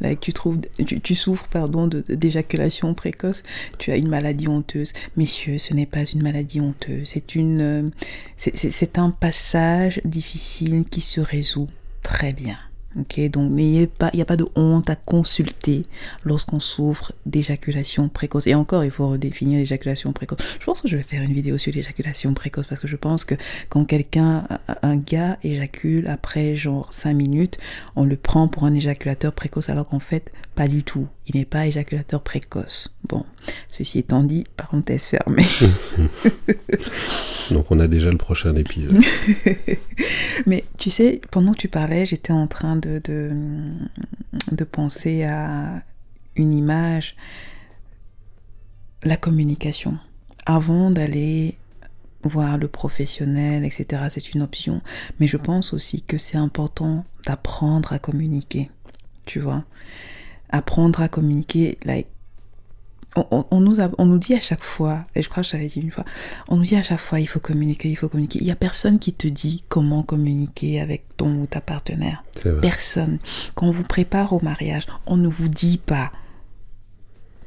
Là, 0.00 0.16
tu, 0.16 0.32
trouves, 0.32 0.58
tu, 0.84 1.14
souffres 1.14 1.46
pardon, 1.46 1.86
d'éjaculation 1.86 2.92
précoce, 2.92 3.44
tu 3.78 3.92
as 3.92 3.96
une 3.96 4.08
maladie 4.08 4.48
honteuse. 4.48 4.92
Messieurs, 5.16 5.58
ce 5.58 5.74
n'est 5.74 5.86
pas 5.86 6.04
une 6.04 6.22
maladie 6.22 6.60
honteuse, 6.60 7.08
c'est 7.08 7.36
une, 7.36 7.60
euh, 7.60 7.90
c'est 8.36 8.98
un 8.98 9.10
passage 9.10 10.00
difficile 10.04 10.84
qui 10.90 11.02
se 11.02 11.20
résout 11.20 11.68
très 12.02 12.32
bien. 12.32 12.58
Ok, 12.98 13.20
donc 13.30 13.52
n'ayez 13.52 13.86
pas, 13.86 14.10
il 14.12 14.16
n'y 14.16 14.22
a 14.22 14.24
pas 14.24 14.36
de 14.36 14.46
honte 14.56 14.90
à 14.90 14.96
consulter 14.96 15.86
lorsqu'on 16.24 16.58
souffre 16.58 17.12
d'éjaculation 17.24 18.08
précoce. 18.08 18.48
Et 18.48 18.54
encore, 18.56 18.84
il 18.84 18.90
faut 18.90 19.08
redéfinir 19.08 19.58
l'éjaculation 19.58 20.12
précoce. 20.12 20.38
Je 20.58 20.64
pense 20.64 20.80
que 20.80 20.88
je 20.88 20.96
vais 20.96 21.04
faire 21.04 21.22
une 21.22 21.32
vidéo 21.32 21.56
sur 21.56 21.72
l'éjaculation 21.72 22.34
précoce 22.34 22.66
parce 22.66 22.80
que 22.80 22.88
je 22.88 22.96
pense 22.96 23.24
que 23.24 23.36
quand 23.68 23.84
quelqu'un, 23.84 24.44
un 24.82 24.96
gars 24.96 25.38
éjacule 25.44 26.08
après 26.08 26.56
genre 26.56 26.92
5 26.92 27.14
minutes, 27.14 27.58
on 27.94 28.04
le 28.04 28.16
prend 28.16 28.48
pour 28.48 28.64
un 28.64 28.74
éjaculateur 28.74 29.32
précoce 29.34 29.68
alors 29.68 29.86
qu'en 29.86 30.00
fait, 30.00 30.32
pas 30.56 30.66
du 30.66 30.82
tout. 30.82 31.06
Il 31.28 31.38
n'est 31.38 31.44
pas 31.44 31.68
éjaculateur 31.68 32.20
précoce. 32.20 32.92
Bon, 33.08 33.24
ceci 33.68 34.00
étant 34.00 34.24
dit, 34.24 34.46
parenthèse 34.56 35.04
fermée. 35.04 35.46
Donc 37.50 37.70
on 37.70 37.80
a 37.80 37.88
déjà 37.88 38.10
le 38.10 38.16
prochain 38.16 38.54
épisode. 38.54 39.02
Mais 40.46 40.64
tu 40.78 40.90
sais, 40.90 41.20
pendant 41.30 41.52
que 41.52 41.58
tu 41.58 41.68
parlais, 41.68 42.06
j'étais 42.06 42.32
en 42.32 42.46
train 42.46 42.76
de, 42.76 43.00
de, 43.04 44.64
penser 44.64 45.24
à 45.24 45.82
une 46.36 46.54
image, 46.54 47.16
la 49.02 49.16
communication. 49.16 49.98
Avant 50.46 50.90
d'aller 50.90 51.56
voir 52.22 52.58
le 52.58 52.68
professionnel, 52.68 53.64
etc., 53.64 54.04
c'est 54.10 54.34
une 54.34 54.42
option. 54.42 54.82
Mais 55.18 55.26
je 55.26 55.36
pense 55.36 55.72
aussi 55.72 56.02
que 56.02 56.18
c'est 56.18 56.36
important 56.36 57.04
d'apprendre 57.26 57.92
à 57.92 57.98
communiquer. 57.98 58.70
Tu 59.24 59.40
vois 59.40 59.64
Apprendre 60.50 61.00
à 61.00 61.08
communiquer, 61.08 61.78
like, 61.84 62.08
on, 63.16 63.26
on- 63.30 63.44
on 63.50 63.60
nous 63.60 63.80
a- 63.80 63.90
on 63.98 64.06
nous 64.06 64.18
dit 64.18 64.34
à 64.34 64.40
chaque 64.40 64.62
fois, 64.62 65.04
et 65.14 65.22
je 65.22 65.28
crois 65.28 65.42
que 65.42 65.46
je 65.48 65.52
t'avais 65.52 65.66
dit 65.66 65.80
une 65.80 65.90
fois, 65.90 66.04
on 66.48 66.56
nous 66.56 66.62
dit 66.64 66.76
à 66.76 66.82
chaque 66.82 67.00
fois 67.00 67.18
il 67.20 67.26
faut 67.26 67.40
communiquer, 67.40 67.88
il 67.90 67.96
faut 67.96 68.08
communiquer. 68.08 68.38
Il 68.40 68.44
n'y 68.44 68.50
a 68.52 68.56
personne 68.56 68.98
qui 68.98 69.12
te 69.12 69.26
dit 69.26 69.64
comment 69.68 70.02
communiquer 70.02 70.80
avec 70.80 71.04
ton 71.16 71.34
ou 71.34 71.46
ta 71.46 71.60
partenaire. 71.60 72.22
Personne. 72.60 73.18
Quand 73.54 73.66
on 73.66 73.72
vous 73.72 73.82
prépare 73.84 74.32
au 74.32 74.40
mariage, 74.40 74.86
on 75.06 75.16
ne 75.16 75.28
vous 75.28 75.48
dit 75.48 75.78
pas 75.78 76.12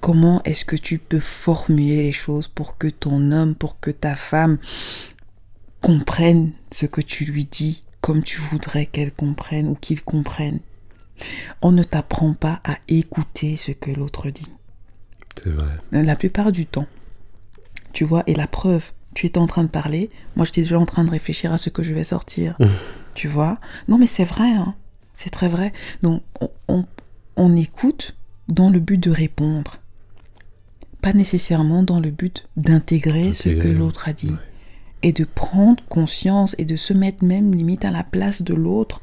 comment 0.02 0.41
est-ce 0.43 0.65
que 0.65 0.76
tu 0.76 0.97
peux 0.97 1.21
formuler 1.21 2.04
les 2.04 2.12
choses 2.12 2.47
pour 2.49 2.78
que 2.78 2.88
ton 2.88 3.32
homme, 3.32 3.56
pour 3.56 3.80
que 3.80 3.89
ta 3.91 4.15
femme 4.15 4.58
comprenne 5.82 6.52
ce 6.71 6.86
que 6.86 7.02
tu 7.02 7.26
lui 7.26 7.45
dis 7.45 7.84
comme 8.02 8.21
tu 8.23 8.41
voudrais 8.41 8.86
qu'elle 8.86 9.13
comprenne 9.13 9.67
ou 9.67 9.76
qu'il 9.76 10.04
comprenne. 10.04 10.60
On 11.62 11.71
ne 11.71 11.84
t'apprend 11.84 12.34
pas 12.34 12.60
à 12.65 12.76
écouter 12.89 13.56
ce 13.56 13.71
que 13.71 13.91
l'autre 13.91 14.30
dit. 14.30 14.47
C'est 15.41 15.50
vrai. 15.50 15.72
La 15.91 16.15
plupart 16.15 16.52
du 16.52 16.65
temps. 16.65 16.88
Tu 17.93 18.04
vois, 18.04 18.24
et 18.28 18.34
la 18.34 18.48
preuve, 18.48 18.91
tu 19.13 19.28
étais 19.28 19.38
en 19.38 19.46
train 19.48 19.63
de 19.63 19.69
parler, 19.69 20.10
moi 20.36 20.46
j'étais 20.46 20.62
déjà 20.62 20.80
en 20.80 20.86
train 20.86 21.04
de 21.04 21.12
réfléchir 21.12 21.54
à 21.54 21.58
ce 21.58 21.69
que 21.69 21.84
je 21.84 21.93
vais 21.93 22.04
sortir. 22.04 22.58
tu 23.13 23.28
vois? 23.28 23.60
Non 23.88 23.98
mais 23.98 24.08
c'est 24.08 24.24
vrai, 24.24 24.50
hein. 24.52 24.74
c'est 25.13 25.30
très 25.30 25.48
vrai. 25.48 25.72
Donc 26.02 26.24
on, 26.41 26.50
on, 26.67 26.86
on 27.36 27.56
écoute 27.56 28.15
dans 28.48 28.69
le 28.69 28.80
but 28.80 28.98
de 28.98 29.12
répondre, 29.12 29.78
pas 31.02 31.13
nécessairement 31.13 31.84
dans 31.84 32.00
le 32.00 32.10
but 32.10 32.48
d'intégrer 32.58 33.32
ce 33.34 33.50
que 33.50 33.67
l'autre 33.67 34.08
a 34.08 34.13
dit. 34.13 34.32
ouais. 34.32 34.38
Et 35.06 35.12
de 35.12 35.26
prendre 35.26 35.84
conscience 35.89 36.56
et 36.58 36.65
de 36.65 36.78
se 36.78 36.93
mettre 36.93 37.26
même 37.26 37.54
limite 37.54 37.84
à 37.84 37.91
la 37.91 38.04
place 38.06 38.41
de 38.41 38.54
l'autre 38.54 39.02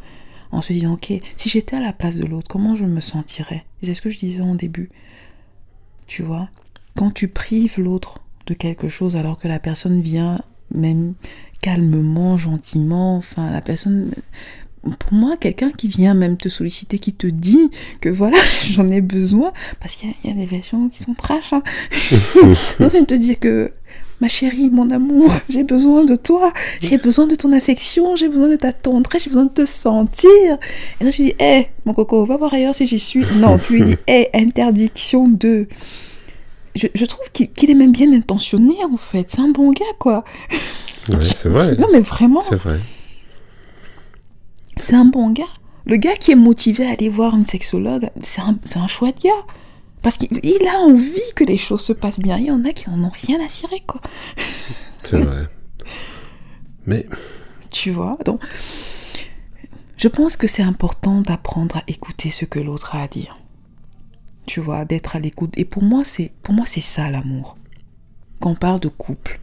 en 0.50 0.62
se 0.62 0.72
disant, 0.72 0.94
ok, 0.94 1.12
si 1.36 1.48
j'étais 1.50 1.76
à 1.76 1.80
la 1.80 1.92
place 1.92 2.16
de 2.16 2.24
l'autre, 2.26 2.48
comment 2.48 2.74
je 2.74 2.86
me 2.86 3.00
sentirais? 3.00 3.64
C'est 3.82 3.92
ce 3.94 4.00
que 4.00 4.08
je 4.10 4.18
disais 4.18 4.40
en 4.40 4.54
début. 4.54 4.88
Tu 6.10 6.24
vois 6.24 6.48
Quand 6.96 7.12
tu 7.12 7.28
prives 7.28 7.78
l'autre 7.78 8.18
de 8.48 8.54
quelque 8.54 8.88
chose 8.88 9.14
alors 9.14 9.38
que 9.38 9.46
la 9.46 9.60
personne 9.60 10.00
vient 10.02 10.40
même 10.74 11.14
calmement, 11.62 12.36
gentiment, 12.36 13.16
enfin 13.16 13.52
la 13.52 13.60
personne 13.60 14.10
pour 14.82 15.12
moi, 15.12 15.36
quelqu'un 15.36 15.70
qui 15.70 15.86
vient 15.86 16.14
même 16.14 16.36
te 16.36 16.48
solliciter, 16.48 16.98
qui 16.98 17.12
te 17.12 17.28
dit 17.28 17.70
que 18.00 18.08
voilà, 18.08 18.38
j'en 18.72 18.88
ai 18.88 19.02
besoin, 19.02 19.52
parce 19.78 19.94
qu'il 19.94 20.08
y, 20.08 20.12
a- 20.12 20.16
il 20.24 20.30
y 20.30 20.32
a 20.32 20.36
des 20.36 20.46
versions 20.46 20.88
qui 20.88 20.98
sont 21.00 21.14
trash, 21.14 21.52
hein. 21.52 21.62
On 22.80 22.88
vient 22.88 23.04
te 23.04 23.14
dire 23.14 23.38
que 23.38 23.72
ma 24.20 24.28
chérie, 24.28 24.70
mon 24.70 24.90
amour, 24.90 25.30
j'ai 25.48 25.64
besoin 25.64 26.04
de 26.04 26.16
toi, 26.16 26.52
j'ai 26.80 26.98
besoin 26.98 27.26
de 27.26 27.34
ton 27.34 27.52
affection, 27.52 28.16
j'ai 28.16 28.28
besoin 28.28 28.48
de 28.48 28.56
ta 28.56 28.72
tendresse, 28.72 29.24
j'ai 29.24 29.30
besoin 29.30 29.46
de 29.46 29.50
te 29.50 29.64
sentir. 29.64 30.30
Et 31.00 31.04
là, 31.04 31.10
je 31.10 31.16
lui 31.16 31.24
dis, 31.30 31.34
hé, 31.38 31.68
mon 31.84 31.94
coco, 31.94 32.24
va 32.26 32.36
voir 32.36 32.54
ailleurs 32.54 32.74
si 32.74 32.86
j'y 32.86 32.98
suis. 32.98 33.24
Non, 33.36 33.58
tu 33.58 33.74
lui 33.74 33.82
dis, 33.82 33.96
hé, 34.06 34.28
interdiction 34.34 35.28
de. 35.28 35.68
Je, 36.76 36.86
je 36.94 37.04
trouve 37.04 37.28
qu'il 37.32 37.70
est 37.70 37.74
même 37.74 37.92
bien 37.92 38.12
intentionné, 38.12 38.76
en 38.84 38.96
fait. 38.96 39.26
C'est 39.28 39.40
un 39.40 39.48
bon 39.48 39.72
gars, 39.72 39.84
quoi. 39.98 40.24
Ouais, 41.08 41.24
c'est 41.24 41.48
vrai. 41.48 41.76
Non, 41.76 41.88
mais 41.92 42.00
vraiment. 42.00 42.40
C'est 42.40 42.56
vrai. 42.56 42.78
C'est 44.76 44.94
un 44.94 45.04
bon 45.04 45.30
gars. 45.30 45.44
Le 45.86 45.96
gars 45.96 46.14
qui 46.14 46.30
est 46.30 46.36
motivé 46.36 46.86
à 46.86 46.90
aller 46.90 47.08
voir 47.08 47.34
une 47.34 47.46
sexologue, 47.46 48.10
c'est 48.22 48.40
un, 48.40 48.56
c'est 48.64 48.78
un 48.78 48.86
chouette 48.86 49.16
gars. 49.22 49.30
Parce 50.02 50.16
qu'il 50.16 50.28
il 50.42 50.66
a 50.66 50.78
envie 50.80 51.34
que 51.34 51.44
les 51.44 51.58
choses 51.58 51.82
se 51.82 51.92
passent 51.92 52.20
bien. 52.20 52.38
Il 52.38 52.46
y 52.46 52.50
en 52.50 52.64
a 52.64 52.72
qui 52.72 52.88
n'en 52.88 53.04
ont 53.04 53.12
rien 53.12 53.44
à 53.44 53.48
cirer, 53.48 53.82
quoi. 53.86 54.00
C'est 55.04 55.20
vrai. 55.20 55.46
Mais 56.86 57.04
Tu 57.70 57.90
vois 57.90 58.18
Donc, 58.24 58.40
je 59.96 60.08
pense 60.08 60.36
que 60.36 60.46
c'est 60.46 60.62
important 60.62 61.20
d'apprendre 61.20 61.76
à 61.76 61.82
écouter 61.86 62.30
ce 62.30 62.44
que 62.44 62.58
l'autre 62.58 62.94
a 62.94 63.02
à 63.02 63.08
dire. 63.08 63.38
Tu 64.46 64.60
vois, 64.60 64.84
d'être 64.84 65.14
à 65.16 65.18
l'écoute. 65.18 65.52
Et 65.56 65.64
pour 65.64 65.82
moi, 65.82 66.04
c'est 66.04 66.32
pour 66.42 66.54
moi 66.54 66.64
c'est 66.66 66.80
ça 66.80 67.10
l'amour. 67.10 67.58
Quand 68.40 68.50
on 68.50 68.54
parle 68.54 68.80
de 68.80 68.88
couple, 68.88 69.38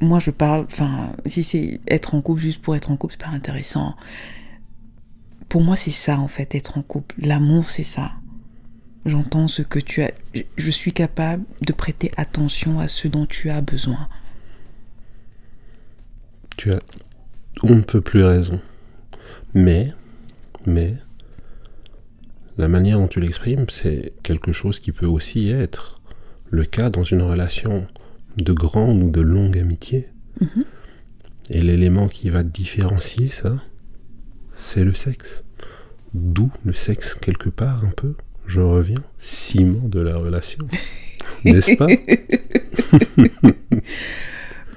moi 0.00 0.18
je 0.18 0.30
parle, 0.30 0.64
enfin, 0.64 1.12
si 1.26 1.44
c'est 1.44 1.80
être 1.86 2.14
en 2.14 2.22
couple 2.22 2.40
juste 2.40 2.62
pour 2.62 2.74
être 2.74 2.90
en 2.90 2.96
couple, 2.96 3.14
c'est 3.18 3.26
pas 3.26 3.34
intéressant. 3.34 3.94
Pour 5.48 5.62
moi, 5.62 5.76
c'est 5.76 5.90
ça 5.90 6.18
en 6.18 6.28
fait, 6.28 6.54
être 6.54 6.78
en 6.78 6.82
couple. 6.82 7.14
L'amour, 7.18 7.70
c'est 7.70 7.84
ça. 7.84 8.12
J'entends 9.06 9.48
ce 9.48 9.62
que 9.62 9.78
tu 9.78 10.02
as. 10.02 10.12
je- 10.56 10.70
suis 10.70 10.92
capable 10.92 11.44
de 11.62 11.72
prêter 11.72 12.10
attention 12.16 12.80
à 12.80 12.88
ce 12.88 13.08
dont 13.08 13.24
tu 13.26 13.50
as 13.50 13.60
besoin. 13.60 14.08
tu 16.56 16.72
as 16.72 16.80
on 17.62 17.74
ne 17.76 17.80
peut 17.82 18.00
plus 18.02 18.22
raison. 18.24 18.60
Mais, 19.54 19.92
mais, 20.66 20.94
la 22.58 22.68
manière 22.68 22.98
dont 22.98 23.08
tu 23.08 23.20
l'exprimes, 23.20 23.66
c'est 23.70 24.12
quelque 24.22 24.52
chose 24.52 24.78
qui 24.78 24.92
peut 24.92 25.06
aussi 25.06 25.50
être 25.50 26.00
le 26.50 26.64
cas 26.64 26.90
dans 26.90 27.04
une 27.04 27.22
relation 27.22 27.86
de 28.36 28.52
grande 28.52 29.02
ou 29.02 29.10
de 29.10 29.20
longue 29.22 29.56
amitié. 29.58 30.08
Mhm. 30.40 30.64
Et 31.50 31.62
l'élément 31.62 32.08
qui 32.08 32.28
va 32.28 32.42
différencier 32.42 33.30
ça, 33.30 33.62
c'est 34.56 34.84
le 34.84 34.92
sexe. 34.94 35.42
D'où 36.12 36.50
le 36.64 36.72
sexe, 36.74 37.14
quelque 37.20 37.48
part, 37.48 37.84
un 37.84 37.90
peu, 37.96 38.14
je 38.46 38.60
reviens, 38.60 39.02
ciment 39.18 39.88
de 39.88 40.00
la 40.00 40.16
relation. 40.16 40.60
N'est-ce 41.44 41.76
pas 41.76 41.86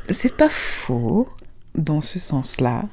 C'est 0.09 0.35
pas 0.35 0.49
faux 0.49 1.29
dans 1.75 2.01
ce 2.01 2.19
sens-là, 2.19 2.85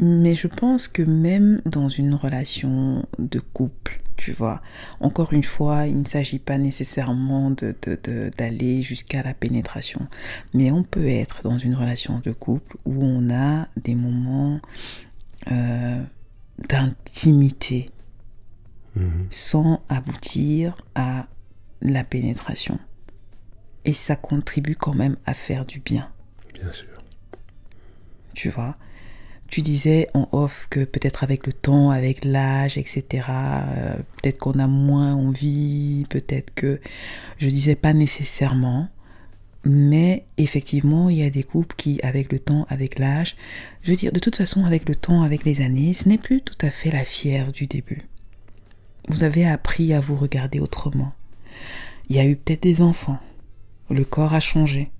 mais 0.00 0.34
je 0.34 0.46
pense 0.48 0.86
que 0.88 1.02
même 1.02 1.60
dans 1.64 1.88
une 1.88 2.14
relation 2.14 3.06
de 3.18 3.40
couple, 3.40 4.00
tu 4.16 4.32
vois, 4.32 4.60
encore 5.00 5.32
une 5.32 5.44
fois, 5.44 5.86
il 5.86 5.98
ne 6.00 6.04
s'agit 6.04 6.38
pas 6.38 6.58
nécessairement 6.58 7.50
de, 7.50 7.74
de- 7.86 7.98
de- 8.04 8.30
d'aller 8.36 8.82
jusqu'à 8.82 9.22
la 9.22 9.32
pénétration, 9.32 10.06
mais 10.52 10.70
on 10.70 10.82
peut 10.82 11.08
être 11.08 11.40
dans 11.42 11.56
une 11.56 11.74
relation 11.74 12.20
de 12.22 12.32
couple 12.32 12.76
où 12.84 13.02
on 13.02 13.34
a 13.34 13.66
des 13.82 13.94
moments 13.94 14.60
euh, 15.50 16.02
d'intimité 16.68 17.88
Mhm. 18.96 19.26
sans 19.30 19.82
aboutir 19.88 20.74
à 20.94 21.26
la 21.80 22.04
pénétration. 22.04 22.78
Et 23.84 23.92
ça 23.92 24.16
contribue 24.16 24.74
quand 24.74 24.94
même 24.94 25.16
à 25.26 25.32
faire 25.34 25.64
du 25.64 25.78
bien 25.80 26.10
Bien 26.54 26.72
sûr. 26.72 26.86
tu 28.34 28.48
vois. 28.50 28.76
Tu 29.48 29.62
disais 29.62 30.08
en 30.14 30.28
off 30.32 30.66
que 30.70 30.84
peut-être 30.84 31.24
avec 31.24 31.44
le 31.46 31.52
temps, 31.52 31.90
avec 31.90 32.24
l'âge, 32.24 32.78
etc., 32.78 33.26
euh, 33.30 33.96
peut-être 34.22 34.38
qu'on 34.38 34.58
a 34.58 34.66
moins 34.68 35.14
envie, 35.14 36.04
peut-être 36.08 36.54
que... 36.54 36.80
Je 37.38 37.48
disais 37.48 37.74
pas 37.74 37.92
nécessairement, 37.92 38.88
mais 39.64 40.24
effectivement, 40.38 41.08
il 41.10 41.18
y 41.18 41.22
a 41.24 41.30
des 41.30 41.42
couples 41.42 41.74
qui, 41.76 42.00
avec 42.02 42.30
le 42.30 42.38
temps, 42.38 42.64
avec 42.68 42.98
l'âge, 42.98 43.36
je 43.82 43.90
veux 43.90 43.96
dire, 43.96 44.12
de 44.12 44.20
toute 44.20 44.36
façon, 44.36 44.64
avec 44.64 44.88
le 44.88 44.94
temps, 44.94 45.22
avec 45.22 45.44
les 45.44 45.60
années, 45.62 45.92
ce 45.94 46.08
n'est 46.08 46.18
plus 46.18 46.42
tout 46.42 46.58
à 46.64 46.70
fait 46.70 46.90
la 46.90 47.04
fière 47.04 47.50
du 47.50 47.66
début. 47.66 48.02
Vous 49.10 49.24
avez 49.24 49.44
appris 49.44 49.92
à 49.92 49.98
vous 49.98 50.14
regarder 50.14 50.60
autrement. 50.60 51.12
Il 52.08 52.14
y 52.14 52.20
a 52.20 52.24
eu 52.24 52.36
peut-être 52.36 52.62
des 52.62 52.80
enfants. 52.80 53.18
Le 53.90 54.04
corps 54.04 54.34
a 54.34 54.40
changé. 54.40 54.92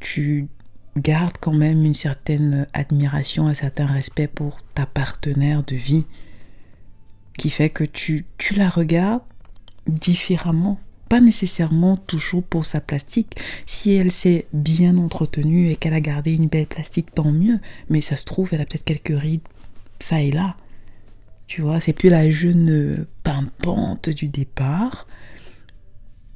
Tu 0.00 0.48
gardes 0.96 1.36
quand 1.40 1.52
même 1.52 1.84
une 1.84 1.94
certaine 1.94 2.66
admiration, 2.72 3.46
un 3.46 3.54
certain 3.54 3.86
respect 3.86 4.26
pour 4.26 4.58
ta 4.74 4.84
partenaire 4.84 5.62
de 5.62 5.76
vie 5.76 6.06
qui 7.38 7.50
fait 7.50 7.70
que 7.70 7.84
tu, 7.84 8.26
la 8.56 8.68
regardes 8.68 9.22
différemment. 9.86 10.80
Pas 11.08 11.20
nécessairement 11.20 11.96
toujours 11.96 12.42
pour 12.42 12.66
sa 12.66 12.80
plastique. 12.80 13.36
Si 13.64 13.92
elle 13.92 14.10
s'est 14.10 14.48
bien 14.52 14.98
entretenue 14.98 15.70
et 15.70 15.76
qu'elle 15.76 15.94
a 15.94 16.00
gardé 16.00 16.32
une 16.32 16.48
belle 16.48 16.66
plastique, 16.66 17.12
tant 17.12 17.30
mieux. 17.30 17.60
Mais 17.90 18.00
ça 18.00 18.16
se 18.16 18.24
trouve, 18.24 18.48
elle 18.50 18.60
a 18.60 18.66
peut-être 18.66 18.82
quelques 18.82 19.16
rides, 19.16 19.46
ça 20.00 20.20
et 20.20 20.32
là. 20.32 20.56
Tu 21.46 21.62
vois, 21.62 21.80
c'est 21.80 21.92
plus 21.92 22.08
la 22.08 22.28
jeune 22.30 23.06
pimpante 23.22 24.08
du 24.08 24.28
départ. 24.28 25.06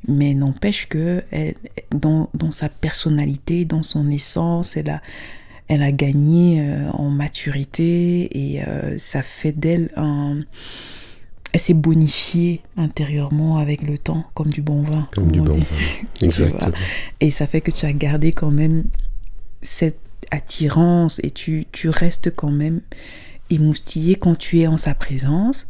Mais 0.08 0.34
n'empêche 0.34 0.88
que 0.88 1.22
elle- 1.30 1.56
dans, 1.94 2.30
dans 2.34 2.50
sa 2.50 2.68
personnalité, 2.68 3.64
dans 3.64 3.82
son 3.82 4.10
essence, 4.10 4.76
elle 4.76 4.88
a, 4.88 5.02
elle 5.68 5.82
a 5.82 5.92
gagné 5.92 6.60
euh, 6.62 6.90
en 6.92 7.10
maturité 7.10 8.28
et 8.54 8.64
euh, 8.64 8.96
ça 8.98 9.22
fait 9.22 9.52
d'elle 9.52 9.90
un... 9.96 10.40
Elle 11.52 11.60
s'est 11.60 11.74
bonifiée 11.74 12.62
intérieurement 12.76 13.58
avec 13.58 13.82
le 13.82 13.98
temps, 13.98 14.24
comme 14.34 14.50
du 14.50 14.62
bon 14.62 14.82
vin. 14.84 15.08
Comme 15.12 15.32
du 15.32 15.40
on 15.40 15.44
bon 15.44 15.52
dit. 15.54 15.60
vin. 15.60 15.66
Exactement. 16.22 16.72
Et 17.20 17.30
ça 17.30 17.46
fait 17.48 17.60
que 17.60 17.72
tu 17.72 17.84
as 17.86 17.92
gardé 17.92 18.32
quand 18.32 18.52
même 18.52 18.84
cette 19.60 19.98
attirance 20.30 21.20
et 21.24 21.30
tu, 21.32 21.66
tu 21.72 21.88
restes 21.88 22.34
quand 22.34 22.52
même 22.52 22.80
émoustillé 23.50 24.14
quand 24.16 24.36
tu 24.36 24.60
es 24.60 24.66
en 24.66 24.76
sa 24.78 24.94
présence. 24.94 25.68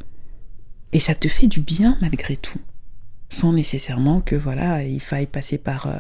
Et 0.93 1.01
ça 1.01 1.14
te 1.14 1.29
fait 1.29 1.47
du 1.47 1.61
bien 1.61 1.97
malgré 2.01 2.37
tout. 2.37 2.59
Sans 3.29 3.53
nécessairement 3.53 4.21
que 4.21 4.35
voilà, 4.37 4.85
il 4.85 5.01
faille 5.01 5.27
passer 5.27 5.57
par, 5.59 5.87
euh, 5.87 5.99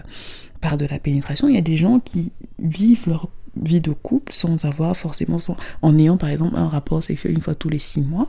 par 0.60 0.76
de 0.76 0.84
la 0.86 0.98
pénétration. 0.98 1.48
Il 1.48 1.54
y 1.54 1.58
a 1.58 1.62
des 1.62 1.76
gens 1.76 2.00
qui 2.00 2.32
vivent 2.58 3.06
leur 3.08 3.28
vie 3.60 3.80
de 3.80 3.92
couple 3.92 4.32
sans 4.32 4.64
avoir 4.64 4.96
forcément, 4.96 5.38
sans- 5.38 5.56
en 5.82 5.96
ayant 5.98 6.16
par 6.16 6.28
exemple 6.28 6.56
un 6.56 6.68
rapport 6.68 7.02
sexuel 7.02 7.32
une 7.34 7.40
fois 7.40 7.54
tous 7.54 7.68
les 7.68 7.78
six 7.78 8.00
mois. 8.00 8.28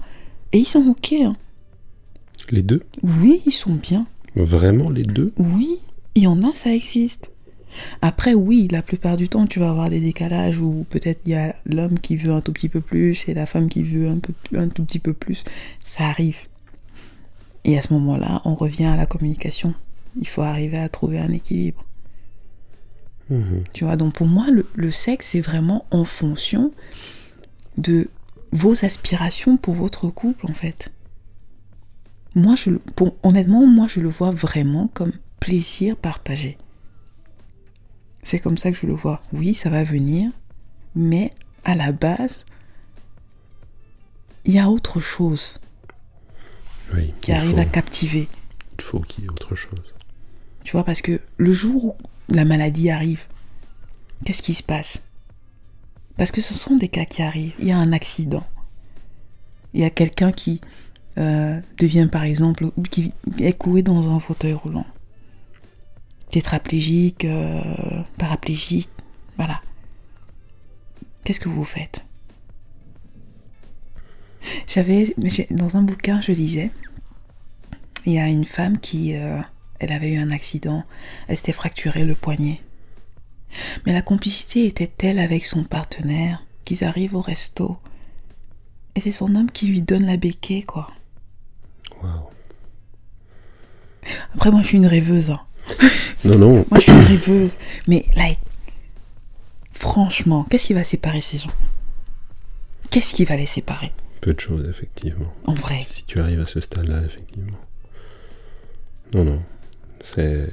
Et 0.53 0.59
ils 0.59 0.67
sont 0.67 0.85
ok. 0.87 1.13
hein. 1.13 1.33
Les 2.51 2.61
deux? 2.61 2.83
Oui, 3.01 3.41
ils 3.45 3.51
sont 3.51 3.73
bien. 3.73 4.05
Vraiment 4.35 4.89
les 4.89 5.03
deux? 5.03 5.33
Oui, 5.37 5.79
il 6.15 6.23
y 6.23 6.27
en 6.27 6.43
a, 6.43 6.53
ça 6.53 6.71
existe. 6.73 7.30
Après, 8.01 8.33
oui, 8.33 8.67
la 8.71 8.81
plupart 8.81 9.17
du 9.17 9.29
temps, 9.29 9.47
tu 9.47 9.59
vas 9.59 9.69
avoir 9.69 9.89
des 9.89 9.99
décalages 9.99 10.59
où 10.59 10.85
peut-être 10.89 11.21
il 11.25 11.31
y 11.31 11.35
a 11.35 11.55
l'homme 11.65 11.99
qui 11.99 12.15
veut 12.15 12.33
un 12.33 12.41
tout 12.41 12.53
petit 12.53 12.69
peu 12.69 12.81
plus 12.81 13.27
et 13.27 13.33
la 13.33 13.45
femme 13.45 13.69
qui 13.69 13.83
veut 13.83 14.07
un, 14.09 14.19
peu, 14.19 14.33
un 14.55 14.67
tout 14.67 14.83
petit 14.83 14.99
peu 14.99 15.13
plus. 15.13 15.43
Ça 15.83 16.05
arrive. 16.05 16.37
Et 17.63 17.77
à 17.77 17.81
ce 17.81 17.93
moment-là, 17.93 18.41
on 18.45 18.55
revient 18.55 18.85
à 18.85 18.95
la 18.95 19.05
communication. 19.05 19.73
Il 20.19 20.27
faut 20.27 20.41
arriver 20.41 20.77
à 20.77 20.89
trouver 20.89 21.19
un 21.19 21.31
équilibre. 21.31 21.85
Mhm. 23.29 23.63
Tu 23.73 23.85
vois, 23.85 23.95
donc 23.95 24.13
pour 24.13 24.27
moi, 24.27 24.47
le, 24.51 24.67
le 24.75 24.91
sexe, 24.91 25.29
c'est 25.29 25.41
vraiment 25.41 25.85
en 25.91 26.03
fonction 26.03 26.71
de 27.77 28.09
vos 28.51 28.83
aspirations 28.83 29.57
pour 29.57 29.73
votre 29.75 30.07
couple, 30.09 30.45
en 30.47 30.53
fait. 30.53 30.91
Moi, 32.35 32.55
je, 32.55 32.71
pour, 32.95 33.15
honnêtement, 33.23 33.65
moi, 33.65 33.87
je 33.87 33.99
le 33.99 34.09
vois 34.09 34.31
vraiment 34.31 34.89
comme 34.93 35.11
plaisir 35.39 35.95
partagé. 35.95 36.57
C'est 38.23 38.39
comme 38.39 38.57
ça 38.57 38.71
que 38.71 38.77
je 38.77 38.85
le 38.87 38.93
vois. 38.93 39.21
Oui, 39.33 39.53
ça 39.55 39.69
va 39.69 39.83
venir, 39.83 40.31
mais 40.95 41.33
à 41.63 41.75
la 41.75 41.91
base, 41.91 42.45
il 44.45 44.53
y 44.53 44.59
a 44.59 44.69
autre 44.69 44.99
chose 44.99 45.59
Oui. 46.93 47.13
qui 47.21 47.31
arrive 47.31 47.53
faut- 47.55 47.59
à 47.61 47.65
captiver. 47.65 48.27
Il 48.77 48.83
faut 48.83 48.99
qu'il 48.99 49.23
y 49.23 49.27
ait 49.27 49.31
autre 49.31 49.55
chose. 49.55 49.93
Tu 50.63 50.71
vois, 50.73 50.83
parce 50.83 51.01
que 51.01 51.19
le 51.37 51.53
jour 51.53 51.85
où 51.85 51.95
la 52.29 52.45
maladie 52.45 52.89
arrive, 52.89 53.21
qu'est-ce 54.25 54.41
qui 54.41 54.53
se 54.53 54.63
passe? 54.63 55.01
Parce 56.17 56.31
que 56.31 56.41
ce 56.41 56.53
sont 56.53 56.75
des 56.77 56.87
cas 56.89 57.05
qui 57.05 57.21
arrivent. 57.23 57.53
Il 57.59 57.67
y 57.67 57.71
a 57.71 57.77
un 57.77 57.93
accident. 57.93 58.43
Il 59.73 59.79
y 59.81 59.83
a 59.83 59.89
quelqu'un 59.89 60.31
qui 60.31 60.61
euh, 61.17 61.59
devient, 61.77 62.07
par 62.11 62.23
exemple, 62.23 62.65
ou 62.77 62.81
qui 62.83 63.11
est 63.39 63.57
cloué 63.57 63.81
dans 63.83 64.09
un 64.15 64.19
fauteuil 64.19 64.53
roulant. 64.53 64.85
Tétraplégique, 66.31 67.25
euh, 67.25 68.01
paraplégique, 68.17 68.89
voilà. 69.35 69.59
Qu'est-ce 71.23 71.41
que 71.41 71.49
vous 71.49 71.65
faites? 71.65 72.05
J'avais, 74.65 75.13
dans 75.51 75.75
un 75.75 75.81
bouquin, 75.81 76.21
je 76.21 76.31
lisais, 76.31 76.71
il 78.05 78.13
y 78.13 78.19
a 78.19 78.27
une 78.27 78.45
femme 78.45 78.79
qui, 78.79 79.13
euh, 79.15 79.39
elle 79.79 79.91
avait 79.91 80.13
eu 80.13 80.17
un 80.17 80.31
accident, 80.31 80.85
elle 81.27 81.35
s'était 81.35 81.51
fracturé 81.51 82.05
le 82.05 82.15
poignet. 82.15 82.61
Mais 83.85 83.91
la 83.91 84.01
complicité 84.01 84.65
était 84.65 84.87
telle 84.87 85.19
avec 85.19 85.45
son 85.45 85.65
partenaire 85.65 86.43
qu'ils 86.63 86.85
arrivent 86.85 87.15
au 87.15 87.21
resto. 87.21 87.77
Et 88.95 89.01
c'est 89.01 89.11
son 89.11 89.35
homme 89.35 89.51
qui 89.51 89.67
lui 89.67 89.81
donne 89.81 90.05
la 90.05 90.15
béquille, 90.17 90.63
quoi. 90.63 90.87
Waouh. 92.01 92.29
Après, 94.33 94.49
moi, 94.49 94.61
je 94.61 94.67
suis 94.67 94.77
une 94.77 94.87
rêveuse. 94.87 95.29
hein. 95.29 95.41
Non, 96.23 96.37
non. 96.37 96.65
Moi, 96.69 96.79
je 96.79 96.81
suis 96.81 96.91
rêveuse. 96.91 97.57
Mais, 97.87 98.05
like, 98.15 98.39
franchement, 99.73 100.45
qu'est-ce 100.49 100.67
qui 100.67 100.73
va 100.73 100.83
séparer 100.83 101.21
ces 101.21 101.39
gens? 101.39 101.49
Qu'est-ce 102.91 103.15
qui 103.15 103.25
va 103.25 103.35
les 103.35 103.47
séparer? 103.47 103.91
Peu 104.21 104.33
de 104.33 104.39
choses, 104.39 104.67
effectivement. 104.69 105.33
En 105.45 105.55
vrai. 105.55 105.85
Si 105.89 106.03
tu 106.03 106.19
arrives 106.19 106.41
à 106.41 106.45
ce 106.45 106.59
stade-là, 106.59 107.01
effectivement. 107.03 107.57
Non, 109.13 109.23
non. 109.23 109.41
C'est 110.03 110.51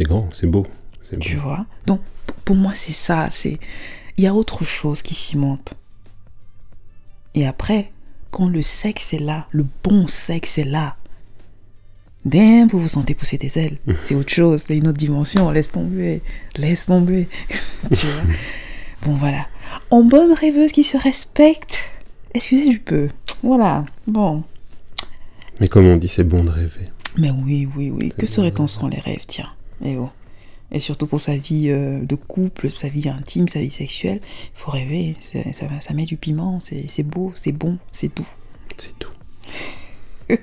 grand, 0.00 0.28
c'est 0.32 0.46
beau. 0.46 0.66
Tu 1.20 1.36
vois? 1.36 1.66
Donc, 1.86 2.00
pour 2.44 2.56
moi, 2.56 2.72
c'est 2.74 2.92
ça. 2.92 3.28
C'est 3.30 3.58
Il 4.16 4.24
y 4.24 4.26
a 4.26 4.34
autre 4.34 4.64
chose 4.64 5.02
qui 5.02 5.14
cimente. 5.14 5.74
Et 7.34 7.46
après, 7.46 7.92
quand 8.30 8.48
le 8.48 8.62
sexe 8.62 9.12
est 9.12 9.18
là, 9.18 9.46
le 9.50 9.66
bon 9.82 10.06
sexe 10.06 10.58
est 10.58 10.64
là, 10.64 10.96
damn, 12.24 12.68
vous 12.68 12.78
vous 12.80 12.88
sentez 12.88 13.14
pousser 13.14 13.38
des 13.38 13.58
ailes. 13.58 13.78
C'est 13.98 14.14
autre 14.14 14.30
chose, 14.30 14.64
c'est 14.66 14.76
une 14.76 14.88
autre 14.88 14.98
dimension. 14.98 15.50
Laisse 15.50 15.70
tomber. 15.70 16.22
Laisse 16.56 16.86
tomber. 16.86 17.28
tu 17.92 18.06
vois 18.06 18.22
Bon, 19.02 19.14
voilà. 19.14 19.46
En 19.90 20.02
bonne 20.02 20.32
rêveuse 20.32 20.72
qui 20.72 20.82
se 20.82 20.96
respecte, 20.96 21.90
excusez 22.32 22.68
du 22.68 22.78
peu. 22.78 23.08
Voilà. 23.42 23.84
Bon. 24.06 24.44
Mais 25.60 25.68
comme 25.68 25.86
on 25.86 25.96
dit, 25.96 26.08
c'est 26.08 26.24
bon 26.24 26.42
de 26.42 26.50
rêver. 26.50 26.86
Mais 27.18 27.30
oui, 27.30 27.68
oui, 27.76 27.90
oui. 27.90 28.10
Que 28.16 28.26
serait-on 28.26 28.66
sans 28.66 28.88
les 28.88 28.98
rêves, 28.98 29.26
tiens? 29.26 29.52
Et 29.84 29.96
oh. 29.96 30.08
Et 30.72 30.80
surtout 30.80 31.06
pour 31.06 31.20
sa 31.20 31.36
vie 31.36 31.68
euh, 31.68 32.04
de 32.04 32.16
couple, 32.16 32.70
sa 32.70 32.88
vie 32.88 33.08
intime, 33.08 33.48
sa 33.48 33.60
vie 33.60 33.70
sexuelle, 33.70 34.20
il 34.22 34.58
faut 34.58 34.70
rêver. 34.70 35.16
Ça, 35.20 35.66
ça 35.80 35.94
met 35.94 36.06
du 36.06 36.16
piment, 36.16 36.58
c'est 36.60 37.02
beau, 37.02 37.30
c'est 37.34 37.52
bon, 37.52 37.78
c'est 37.92 38.16
doux. 38.16 38.26
C'est 38.76 38.98
tout. 38.98 39.12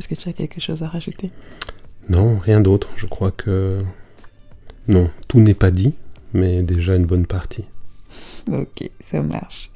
Est-ce 0.00 0.08
que 0.08 0.14
tu 0.14 0.30
as 0.30 0.32
quelque 0.32 0.62
chose 0.62 0.82
à 0.82 0.88
rajouter? 0.88 1.30
Non, 2.08 2.38
rien 2.38 2.62
d'autre. 2.62 2.88
Je 2.96 3.04
crois 3.04 3.30
que. 3.30 3.84
Non, 4.88 5.10
tout 5.28 5.40
n'est 5.40 5.52
pas 5.52 5.70
dit, 5.70 5.92
mais 6.32 6.62
déjà 6.62 6.96
une 6.96 7.04
bonne 7.04 7.26
partie. 7.26 7.66
Ok, 8.50 8.88
ça 9.04 9.20
marche. 9.20 9.70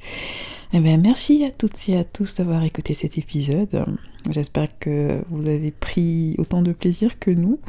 Eh 0.73 0.79
bien, 0.79 0.97
merci 0.97 1.45
à 1.45 1.51
toutes 1.51 1.89
et 1.89 1.97
à 1.97 2.03
tous 2.03 2.33
d'avoir 2.33 2.63
écouté 2.63 2.95
cet 2.95 3.19
épisode. 3.19 3.85
J'espère 4.31 4.69
que 4.79 5.21
vous 5.29 5.47
avez 5.47 5.69
pris 5.69 6.33
autant 6.39 6.63
de 6.63 6.73
plaisir 6.73 7.19
que 7.19 7.29
nous. 7.29 7.59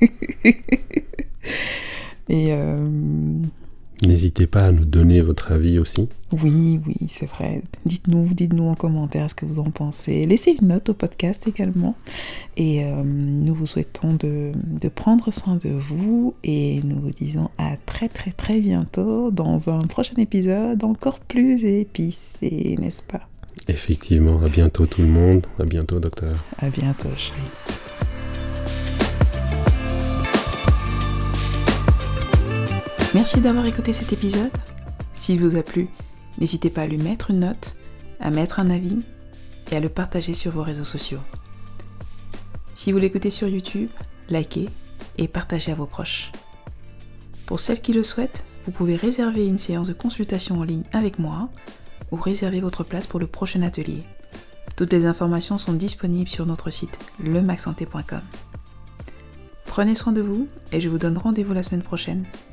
et 0.40 0.56
euh, 2.30 2.88
N'hésitez 4.02 4.46
pas 4.46 4.64
à 4.64 4.72
nous 4.72 4.84
donner 4.84 5.20
votre 5.20 5.52
avis 5.52 5.78
aussi. 5.78 6.08
Oui, 6.32 6.80
oui, 6.86 6.96
c'est 7.08 7.26
vrai. 7.26 7.62
Dites-nous, 7.84 8.26
dites-nous 8.34 8.64
en 8.64 8.74
commentaire 8.74 9.30
ce 9.30 9.34
que 9.34 9.46
vous 9.46 9.60
en 9.60 9.70
pensez. 9.70 10.24
Laissez 10.24 10.56
une 10.60 10.68
note 10.68 10.88
au 10.88 10.94
podcast 10.94 11.46
également. 11.46 11.94
Et 12.56 12.84
euh, 12.84 13.02
nous 13.04 13.54
vous 13.54 13.66
souhaitons 13.66 14.14
de, 14.14 14.50
de 14.54 14.88
prendre 14.88 15.32
soin 15.32 15.56
de 15.56 15.70
vous 15.70 16.34
et 16.42 16.80
nous 16.82 17.00
vous 17.00 17.12
disons 17.12 17.48
à 17.58 17.76
très 17.86 18.08
très 18.08 18.32
très 18.32 18.60
bientôt 18.60 19.30
dans 19.30 19.70
un 19.70 19.82
prochain 19.82 20.16
épisode 20.16 20.82
encore 20.82 21.20
plus 21.20 21.64
épicé, 21.64 22.76
n'est-ce 22.80 23.02
pas? 23.02 23.28
Effectivement, 23.68 24.42
à 24.42 24.48
bientôt 24.48 24.86
tout 24.86 25.02
le 25.02 25.08
monde. 25.08 25.46
À 25.58 25.64
bientôt, 25.64 26.00
docteur. 26.00 26.44
À 26.58 26.70
bientôt, 26.70 27.08
chérie. 27.16 27.81
Merci 33.14 33.42
d'avoir 33.42 33.66
écouté 33.66 33.92
cet 33.92 34.14
épisode. 34.14 34.50
S'il 35.12 35.38
vous 35.38 35.56
a 35.56 35.62
plu, 35.62 35.88
n'hésitez 36.38 36.70
pas 36.70 36.82
à 36.82 36.86
lui 36.86 36.96
mettre 36.96 37.30
une 37.30 37.40
note, 37.40 37.76
à 38.20 38.30
mettre 38.30 38.58
un 38.58 38.70
avis 38.70 39.00
et 39.70 39.76
à 39.76 39.80
le 39.80 39.90
partager 39.90 40.32
sur 40.32 40.52
vos 40.52 40.62
réseaux 40.62 40.82
sociaux. 40.82 41.20
Si 42.74 42.90
vous 42.90 42.96
l'écoutez 42.96 43.30
sur 43.30 43.48
YouTube, 43.48 43.90
likez 44.30 44.70
et 45.18 45.28
partagez 45.28 45.72
à 45.72 45.74
vos 45.74 45.84
proches. 45.84 46.32
Pour 47.44 47.60
celles 47.60 47.82
qui 47.82 47.92
le 47.92 48.02
souhaitent, 48.02 48.44
vous 48.64 48.72
pouvez 48.72 48.96
réserver 48.96 49.46
une 49.46 49.58
séance 49.58 49.88
de 49.88 49.92
consultation 49.92 50.60
en 50.60 50.64
ligne 50.64 50.84
avec 50.94 51.18
moi 51.18 51.50
ou 52.12 52.16
réserver 52.16 52.60
votre 52.60 52.82
place 52.82 53.06
pour 53.06 53.20
le 53.20 53.26
prochain 53.26 53.60
atelier. 53.60 54.02
Toutes 54.74 54.92
les 54.94 55.04
informations 55.04 55.58
sont 55.58 55.74
disponibles 55.74 56.30
sur 56.30 56.46
notre 56.46 56.70
site 56.70 56.98
lemaxsanté.com. 57.22 58.22
Prenez 59.66 59.94
soin 59.94 60.14
de 60.14 60.22
vous 60.22 60.48
et 60.72 60.80
je 60.80 60.88
vous 60.88 60.98
donne 60.98 61.18
rendez-vous 61.18 61.52
la 61.52 61.62
semaine 61.62 61.82
prochaine 61.82 62.24